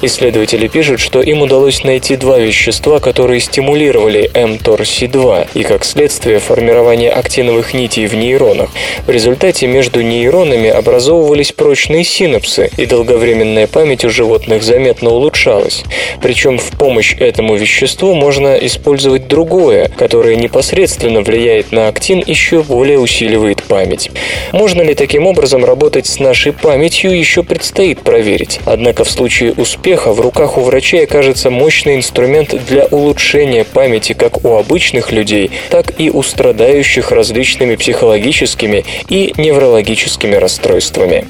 Исследователи 0.00 0.66
пишут, 0.68 1.00
что 1.00 1.20
им 1.20 1.42
удалось 1.42 1.84
найти 1.84 2.16
два 2.16 2.38
вещества, 2.38 2.98
которые 2.98 3.40
стимулируют 3.40 3.81
стимулировали 3.82 4.30
mTOR-C2 4.32 5.48
и, 5.54 5.64
как 5.64 5.84
следствие, 5.84 6.38
формирование 6.38 7.10
актиновых 7.10 7.74
нитей 7.74 8.06
в 8.06 8.14
нейронах. 8.14 8.70
В 9.06 9.10
результате 9.10 9.66
между 9.66 10.02
нейронами 10.02 10.70
образовывались 10.70 11.50
прочные 11.50 12.04
синапсы, 12.04 12.70
и 12.76 12.86
долговременная 12.86 13.66
память 13.66 14.04
у 14.04 14.10
животных 14.10 14.62
заметно 14.62 15.10
улучшалась. 15.10 15.82
Причем 16.22 16.58
в 16.58 16.70
помощь 16.78 17.16
этому 17.18 17.56
веществу 17.56 18.14
можно 18.14 18.54
использовать 18.54 19.26
другое, 19.26 19.88
которое 19.88 20.36
непосредственно 20.36 21.22
влияет 21.22 21.72
на 21.72 21.88
актин, 21.88 22.22
еще 22.24 22.62
более 22.62 23.00
усиливает 23.00 23.64
память. 23.64 24.10
Можно 24.52 24.82
ли 24.82 24.94
таким 24.94 25.26
образом 25.26 25.64
работать 25.64 26.06
с 26.06 26.20
нашей 26.20 26.52
памятью, 26.52 27.18
еще 27.18 27.42
предстоит 27.42 28.00
проверить. 28.00 28.60
Однако 28.64 29.02
в 29.02 29.10
случае 29.10 29.52
успеха 29.54 30.12
в 30.12 30.20
руках 30.20 30.56
у 30.56 30.60
врачей 30.60 31.04
окажется 31.04 31.50
мощный 31.50 31.96
инструмент 31.96 32.54
для 32.66 32.84
улучшения 32.86 33.64
памяти 33.72 34.12
как 34.12 34.44
у 34.44 34.56
обычных 34.56 35.12
людей, 35.12 35.50
так 35.70 35.98
и 35.98 36.10
у 36.10 36.22
страдающих 36.22 37.10
различными 37.10 37.76
психологическими 37.76 38.84
и 39.08 39.34
неврологическими 39.36 40.36
расстройствами. 40.36 41.26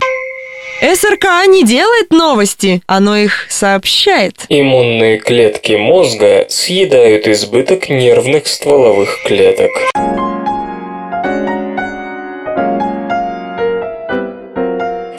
СРК 0.83 1.47
не 1.47 1.65
делает 1.65 2.11
новости, 2.11 2.83
оно 2.89 3.17
их 3.17 3.47
сообщает. 3.49 4.35
Иммунные 4.49 5.19
клетки 5.19 5.75
мозга 5.75 6.47
съедают 6.49 7.29
избыток 7.29 7.89
нервных 7.89 8.49
стволовых 8.49 9.23
клеток. 9.25 9.71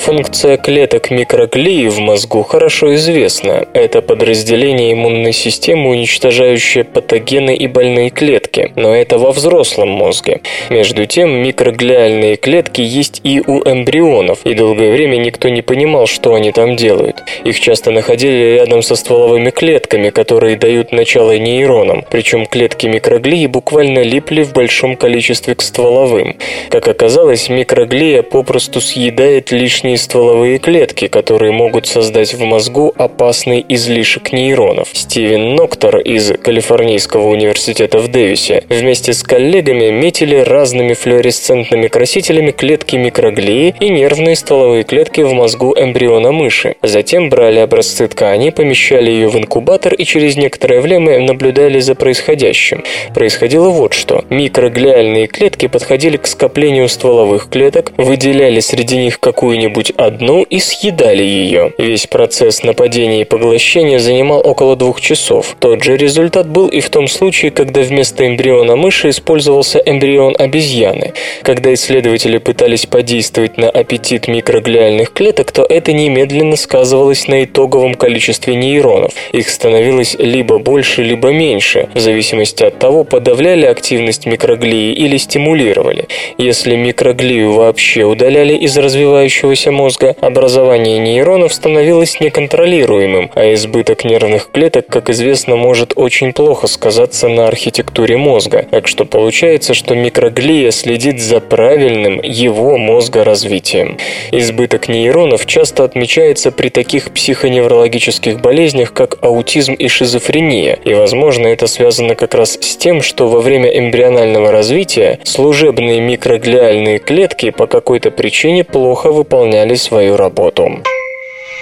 Функция 0.03 0.57
клеток 0.57 1.11
микроглии 1.11 1.87
в 1.87 1.99
мозгу 1.99 2.43
хорошо 2.43 2.93
известна. 2.95 3.65
Это 3.73 4.01
подразделение 4.01 4.91
иммунной 4.91 5.31
системы, 5.31 5.91
уничтожающее 5.91 6.83
патогены 6.83 7.55
и 7.55 7.67
больные 7.67 8.09
клетки, 8.09 8.73
но 8.75 8.93
это 8.93 9.17
во 9.17 9.31
взрослом 9.31 9.87
мозге. 9.87 10.41
Между 10.69 11.05
тем, 11.05 11.29
микроглиальные 11.41 12.35
клетки 12.35 12.81
есть 12.81 13.21
и 13.23 13.41
у 13.47 13.63
эмбрионов, 13.63 14.39
и 14.43 14.53
долгое 14.53 14.91
время 14.91 15.15
никто 15.15 15.47
не 15.47 15.61
понимал, 15.61 16.05
что 16.05 16.33
они 16.33 16.51
там 16.51 16.75
делают. 16.75 17.23
Их 17.45 17.57
часто 17.61 17.91
находили 17.91 18.57
рядом 18.57 18.81
со 18.81 18.97
стволовыми 18.97 19.51
клетками, 19.51 20.09
которые 20.09 20.57
дают 20.57 20.91
начало 20.91 21.37
нейронам, 21.37 22.03
причем 22.11 22.45
клетки 22.45 22.87
микроглии 22.87 23.47
буквально 23.47 23.99
липли 23.99 24.43
в 24.43 24.51
большом 24.51 24.97
количестве 24.97 25.55
к 25.55 25.61
стволовым. 25.61 26.35
Как 26.69 26.89
оказалось, 26.89 27.47
микроглия 27.47 28.21
попросту 28.21 28.81
съедает 28.81 29.53
лишние 29.53 29.92
лишние 29.93 29.97
стволовые 29.97 30.57
клетки, 30.57 31.07
которые 31.07 31.51
могут 31.51 31.85
создать 31.87 32.33
в 32.33 32.41
мозгу 32.43 32.93
опасный 32.97 33.63
излишек 33.69 34.33
нейронов. 34.33 34.87
Стивен 34.93 35.55
Ноктор 35.55 35.97
из 35.97 36.31
Калифорнийского 36.41 37.27
университета 37.27 37.99
в 37.99 38.07
Дэвисе 38.07 38.63
вместе 38.69 39.13
с 39.13 39.23
коллегами 39.23 39.91
метили 39.91 40.37
разными 40.37 40.93
флуоресцентными 40.93 41.87
красителями 41.87 42.51
клетки 42.51 42.95
микроглии 42.95 43.75
и 43.79 43.89
нервные 43.89 44.35
стволовые 44.35 44.83
клетки 44.83 45.21
в 45.21 45.33
мозгу 45.33 45.75
эмбриона 45.77 46.31
мыши. 46.31 46.75
Затем 46.81 47.29
брали 47.29 47.59
образцы 47.59 48.07
ткани, 48.07 48.49
помещали 48.49 49.11
ее 49.11 49.27
в 49.27 49.37
инкубатор 49.37 49.93
и 49.93 50.05
через 50.05 50.35
некоторое 50.37 50.81
время 50.81 51.19
наблюдали 51.19 51.79
за 51.79 51.93
происходящим. 51.95 52.83
Происходило 53.13 53.69
вот 53.69 53.93
что. 53.93 54.23
Микроглиальные 54.29 55.27
клетки 55.27 55.67
подходили 55.67 56.17
к 56.17 56.27
скоплению 56.27 56.89
стволовых 56.89 57.49
клеток, 57.49 57.91
выделяли 57.97 58.59
среди 58.59 58.97
них 58.97 59.19
какую-нибудь 59.19 59.82
какую-нибудь 59.83 59.93
одну 59.97 60.43
и 60.43 60.59
съедали 60.59 61.23
ее. 61.23 61.73
Весь 61.77 62.07
процесс 62.07 62.63
нападения 62.63 63.21
и 63.21 63.25
поглощения 63.25 63.99
занимал 63.99 64.41
около 64.45 64.75
двух 64.75 65.01
часов. 65.01 65.55
Тот 65.59 65.83
же 65.83 65.97
результат 65.97 66.47
был 66.47 66.67
и 66.67 66.79
в 66.79 66.89
том 66.89 67.07
случае, 67.07 67.51
когда 67.51 67.81
вместо 67.81 68.25
эмбриона 68.25 68.75
мыши 68.75 69.09
использовался 69.09 69.79
эмбрион 69.79 70.35
обезьяны. 70.37 71.13
Когда 71.43 71.73
исследователи 71.73 72.37
пытались 72.37 72.85
подействовать 72.85 73.57
на 73.57 73.69
аппетит 73.69 74.27
микроглиальных 74.27 75.11
клеток, 75.11 75.51
то 75.51 75.63
это 75.63 75.93
немедленно 75.93 76.55
сказывалось 76.55 77.27
на 77.27 77.43
итоговом 77.43 77.95
количестве 77.95 78.55
нейронов. 78.55 79.11
Их 79.31 79.49
становилось 79.49 80.15
либо 80.19 80.59
больше, 80.59 81.03
либо 81.03 81.29
меньше, 81.29 81.89
в 81.93 81.99
зависимости 81.99 82.63
от 82.63 82.79
того, 82.79 83.03
подавляли 83.03 83.65
активность 83.65 84.25
микроглии 84.25 84.93
или 84.93 85.17
стимулировали. 85.17 86.07
Если 86.37 86.75
микроглию 86.75 87.53
вообще 87.53 88.03
удаляли 88.03 88.53
из 88.53 88.77
развивающегося 88.77 89.72
мозга, 89.73 90.15
образование 90.21 90.99
нейронов 90.99 91.53
становилось 91.53 92.19
неконтролируемым, 92.19 93.31
а 93.35 93.53
избыток 93.53 94.05
нервных 94.05 94.49
клеток, 94.51 94.87
как 94.87 95.09
известно, 95.09 95.55
может 95.55 95.93
очень 95.95 96.33
плохо 96.33 96.67
сказаться 96.67 97.27
на 97.27 97.47
архитектуре 97.47 98.17
мозга. 98.17 98.65
Так 98.69 98.87
что 98.87 99.05
получается, 99.05 99.73
что 99.73 99.95
микроглия 99.95 100.71
следит 100.71 101.19
за 101.19 101.39
правильным 101.39 102.21
его 102.21 102.77
мозгоразвитием. 102.77 103.97
Избыток 104.31 104.87
нейронов 104.87 105.45
часто 105.45 105.83
отмечается 105.83 106.51
при 106.51 106.69
таких 106.69 107.11
психоневрологических 107.11 108.39
болезнях, 108.39 108.93
как 108.93 109.17
аутизм 109.21 109.73
и 109.73 109.87
шизофрения, 109.87 110.77
и, 110.83 110.93
возможно, 110.93 111.47
это 111.47 111.67
связано 111.67 112.15
как 112.15 112.35
раз 112.35 112.57
с 112.61 112.77
тем, 112.77 113.01
что 113.01 113.27
во 113.27 113.39
время 113.39 113.69
эмбрионального 113.69 114.51
развития 114.51 115.19
служебные 115.23 115.99
микроглиальные 116.01 116.99
клетки 116.99 117.49
по 117.49 117.67
какой-то 117.67 118.11
причине 118.11 118.63
плохо 118.63 119.11
выполняли 119.11 119.62
выполняли 119.63 119.75
свою 119.75 120.17
работу. 120.17 120.69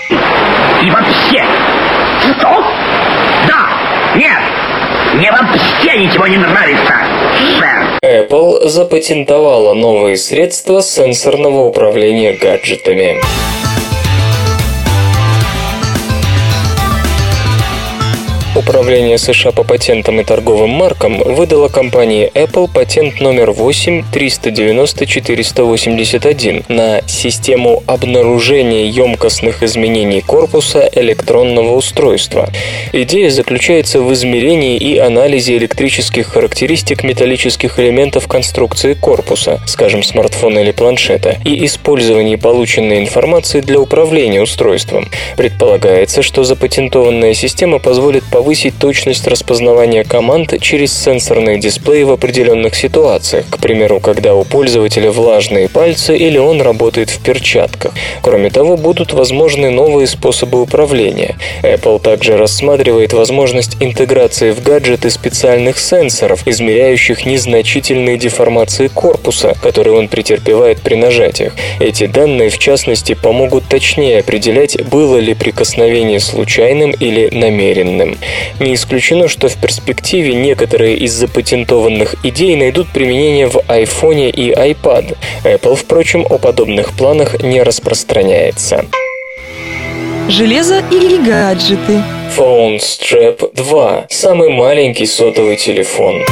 И 0.10 0.90
вообще, 0.90 1.46
что? 2.22 2.64
Да, 3.48 3.70
нет, 4.16 4.42
мне 5.14 5.32
вообще 5.32 5.98
ничего 5.98 6.28
не 6.28 6.38
нравится, 6.38 6.94
сэр. 7.60 8.00
Apple 8.04 8.68
запатентовала 8.68 9.74
новые 9.74 10.18
средства 10.18 10.82
сенсорного 10.82 11.68
управления 11.68 12.34
гаджетами. 12.34 13.22
Управление 18.54 19.18
США 19.18 19.54
по 19.54 19.64
патентам 19.64 20.20
и 20.20 20.26
торговым 20.26 20.72
маркам 20.72 21.20
выдало 21.20 21.70
компании 21.70 22.30
Apple 22.36 22.70
патент 22.72 23.22
номер 23.22 23.52
8 23.52 24.04
390 24.12 25.06
на 26.68 27.02
систему 27.08 27.82
обнаружения 27.88 28.88
емкостных 28.88 29.64
изменений 29.64 30.20
корпуса 30.20 30.90
электронного 30.92 31.78
устройства. 31.78 32.50
Идея 32.92 33.30
заключается 33.30 34.02
в 34.02 34.12
измерении 34.12 34.76
и 34.76 34.98
анализе 34.98 35.56
электрических 35.56 36.28
характеристик 36.28 37.06
металлических 37.06 37.80
элементов 37.80 38.28
конструкции 38.28 38.96
корпуса, 38.96 39.62
скажем, 39.66 40.04
смартфона 40.04 40.60
или 40.60 40.72
планшета, 40.72 41.38
и 41.46 41.66
использовании 41.66 42.36
полученной 42.36 43.00
информации 43.00 43.62
для 43.62 43.80
управления 43.80 44.42
устройством. 44.42 45.08
Предполагается, 45.38 46.22
что 46.22 46.44
запатентованная 46.44 47.34
система 47.34 47.80
позволит 47.80 48.26
по 48.26 48.41
повысить 48.42 48.80
точность 48.80 49.28
распознавания 49.28 50.04
команд 50.04 50.60
через 50.60 50.92
сенсорные 50.92 51.60
дисплеи 51.60 52.02
в 52.02 52.12
определенных 52.12 52.74
ситуациях, 52.74 53.46
к 53.48 53.60
примеру, 53.60 54.00
когда 54.00 54.34
у 54.34 54.44
пользователя 54.44 55.12
влажные 55.12 55.70
пальцы 55.70 56.18
или 56.18 56.40
он 56.40 56.60
работает 56.60 57.12
в 57.12 57.20
перчатках. 57.20 57.94
Кроме 58.24 58.50
того, 58.50 58.78
будут 58.78 59.14
возможны 59.14 59.70
новые 59.70 60.08
способы 60.08 60.60
управления. 60.60 61.36
Apple 61.62 62.02
также 62.02 62.36
рассматривает 62.36 63.14
возможность 63.14 63.78
интеграции 63.80 64.50
в 64.50 64.64
гаджеты 64.64 65.12
специальных 65.12 65.78
сенсоров, 65.78 66.48
измеряющих 66.48 67.28
незначительные 67.28 68.18
деформации 68.18 68.88
корпуса, 68.88 69.54
которые 69.62 69.96
он 69.96 70.08
претерпевает 70.08 70.82
при 70.82 70.96
нажатиях. 70.96 71.54
Эти 71.80 72.08
данные, 72.08 72.50
в 72.50 72.58
частности, 72.58 73.14
помогут 73.14 73.66
точнее 73.70 74.22
определять, 74.22 74.84
было 74.90 75.18
ли 75.18 75.36
прикосновение 75.36 76.20
случайным 76.20 76.90
или 76.90 77.30
намеренным. 77.32 78.18
Не 78.60 78.76
исключено, 78.76 79.28
что 79.28 79.48
в 79.50 79.58
перспективе 79.58 80.34
некоторые 80.34 80.98
из 80.98 81.14
запатентованных 81.14 82.16
идей 82.24 82.56
найдут 82.56 82.88
применение 82.90 83.48
в 83.48 83.58
iPhone 83.68 84.30
и 84.30 84.52
iPad. 84.52 85.18
Apple, 85.44 85.76
впрочем, 85.76 86.26
о 86.30 86.38
подобных 86.38 86.94
планах 86.94 87.42
не 87.42 87.62
распространяется. 87.62 88.86
Железо 90.30 90.84
или 90.92 91.18
гаджеты? 91.18 92.04
Phone 92.38 92.78
Strap 92.78 93.54
2– 93.54 94.06
самый 94.10 94.50
маленький 94.50 95.06
сотовый 95.06 95.58
телефон. 95.58 96.24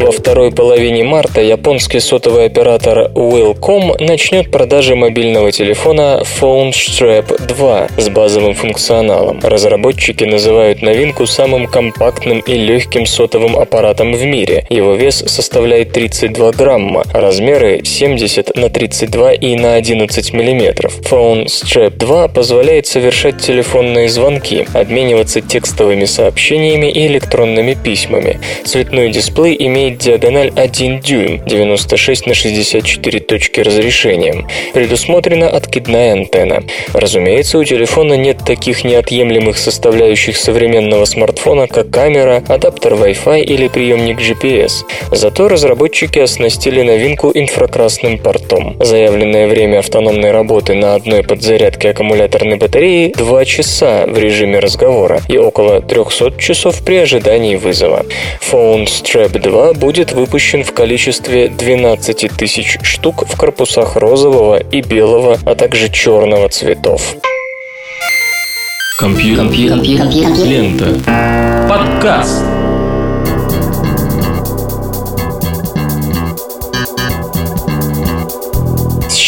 Во 0.00 0.12
второй 0.12 0.50
половине 0.50 1.04
марта 1.04 1.42
японский 1.42 2.00
сотовый 2.00 2.46
оператор 2.46 3.10
Willcom 3.14 4.02
начнет 4.02 4.50
продажи 4.50 4.96
мобильного 4.96 5.52
телефона 5.52 6.22
Phone 6.40 6.70
Strap 6.70 7.46
2 7.46 7.88
с 7.98 8.08
базовым 8.08 8.54
функционалом. 8.54 9.40
Разработчики 9.42 10.24
называют 10.24 10.80
новинку 10.80 11.26
самым 11.26 11.66
компактным 11.66 12.40
и 12.40 12.54
легким 12.54 13.04
сотовым 13.04 13.56
аппаратом 13.56 14.14
в 14.14 14.24
мире. 14.24 14.64
Его 14.70 14.94
вес 14.94 15.22
составляет 15.26 15.92
32 15.92 16.52
грамма, 16.52 17.04
размеры 17.12 17.82
70 17.84 18.56
на 18.56 18.70
32 18.70 19.32
и 19.34 19.54
на 19.54 19.74
11 19.74 20.32
миллиметров. 20.32 20.98
Phone 21.00 21.44
Strap 21.44 21.98
2 21.98 22.28
позволяет 22.28 22.86
совершать 22.86 23.42
телефонные 23.42 24.08
звонки, 24.08 24.66
обмениваться 24.72 25.42
текстовыми 25.42 26.06
сообщениями 26.06 26.90
и 26.90 27.06
электронными 27.06 27.74
письмами. 27.74 28.40
Цветной 28.64 29.10
дисплей 29.10 29.54
имеет 29.58 29.89
диагональ 29.98 30.52
1 30.54 31.00
дюйм, 31.00 31.42
96 31.46 32.26
на 32.26 32.34
64 32.34 33.20
точки 33.20 33.60
разрешением. 33.60 34.46
Предусмотрена 34.74 35.48
откидная 35.48 36.12
антенна. 36.12 36.62
Разумеется, 36.92 37.58
у 37.58 37.64
телефона 37.64 38.14
нет 38.14 38.38
таких 38.44 38.84
неотъемлемых 38.84 39.58
составляющих 39.58 40.36
современного 40.36 41.04
смартфона, 41.04 41.66
как 41.66 41.90
камера, 41.90 42.42
адаптер 42.48 42.94
Wi-Fi 42.94 43.42
или 43.42 43.68
приемник 43.68 44.20
GPS. 44.20 44.84
Зато 45.12 45.48
разработчики 45.48 46.18
оснастили 46.18 46.82
новинку 46.82 47.30
инфракрасным 47.34 48.18
портом. 48.18 48.76
Заявленное 48.80 49.46
время 49.48 49.78
автономной 49.78 50.30
работы 50.30 50.74
на 50.74 50.94
одной 50.94 51.22
подзарядке 51.22 51.90
аккумуляторной 51.90 52.56
батареи 52.56 53.12
2 53.16 53.44
часа 53.44 54.06
в 54.06 54.18
режиме 54.18 54.58
разговора 54.58 55.20
и 55.28 55.38
около 55.38 55.80
300 55.80 56.38
часов 56.38 56.82
при 56.84 56.96
ожидании 56.96 57.56
вызова. 57.56 58.04
Phone 58.40 58.84
Strap 58.86 59.38
2 59.38 59.74
будет 59.80 60.12
выпущен 60.12 60.62
в 60.62 60.72
количестве 60.72 61.48
12 61.48 62.30
тысяч 62.36 62.78
штук 62.82 63.24
в 63.26 63.36
корпусах 63.36 63.96
розового 63.96 64.58
и 64.58 64.82
белого, 64.82 65.38
а 65.44 65.54
также 65.54 65.88
черного 65.88 66.48
цветов. 66.50 67.16
Компьютер. 68.98 69.46
Лента. 70.44 71.00
Подкаст. 71.68 72.59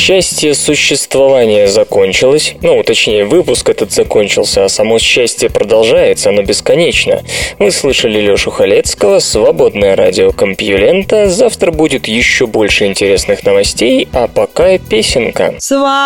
Счастье 0.04 0.52
существования 0.54 1.68
закончилось, 1.68 2.56
ну, 2.60 2.82
точнее, 2.82 3.24
выпуск 3.24 3.68
этот 3.68 3.92
закончился, 3.92 4.64
а 4.64 4.68
само 4.68 4.98
счастье 4.98 5.48
продолжается, 5.48 6.30
оно 6.30 6.42
бесконечно. 6.42 7.22
Вы 7.60 7.70
слышали 7.70 8.18
Лешу 8.18 8.50
Халецкого, 8.50 9.20
свободное 9.20 9.94
радио 9.94 10.32
Компьюлента. 10.32 11.30
Завтра 11.30 11.70
будет 11.70 12.08
еще 12.08 12.48
больше 12.48 12.86
интересных 12.86 13.44
новостей, 13.44 14.08
а 14.12 14.26
пока 14.26 14.76
песенка. 14.76 15.54
Свободное 15.60 16.00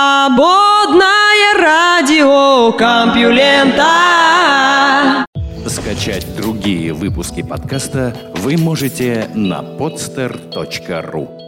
радио 1.58 2.72
Компьюлента. 2.72 3.86
Скачать 5.66 6.26
другие 6.36 6.92
выпуски 6.92 7.40
подкаста 7.42 8.14
вы 8.34 8.58
можете 8.58 9.30
на 9.34 9.62
podster.ru 9.62 11.45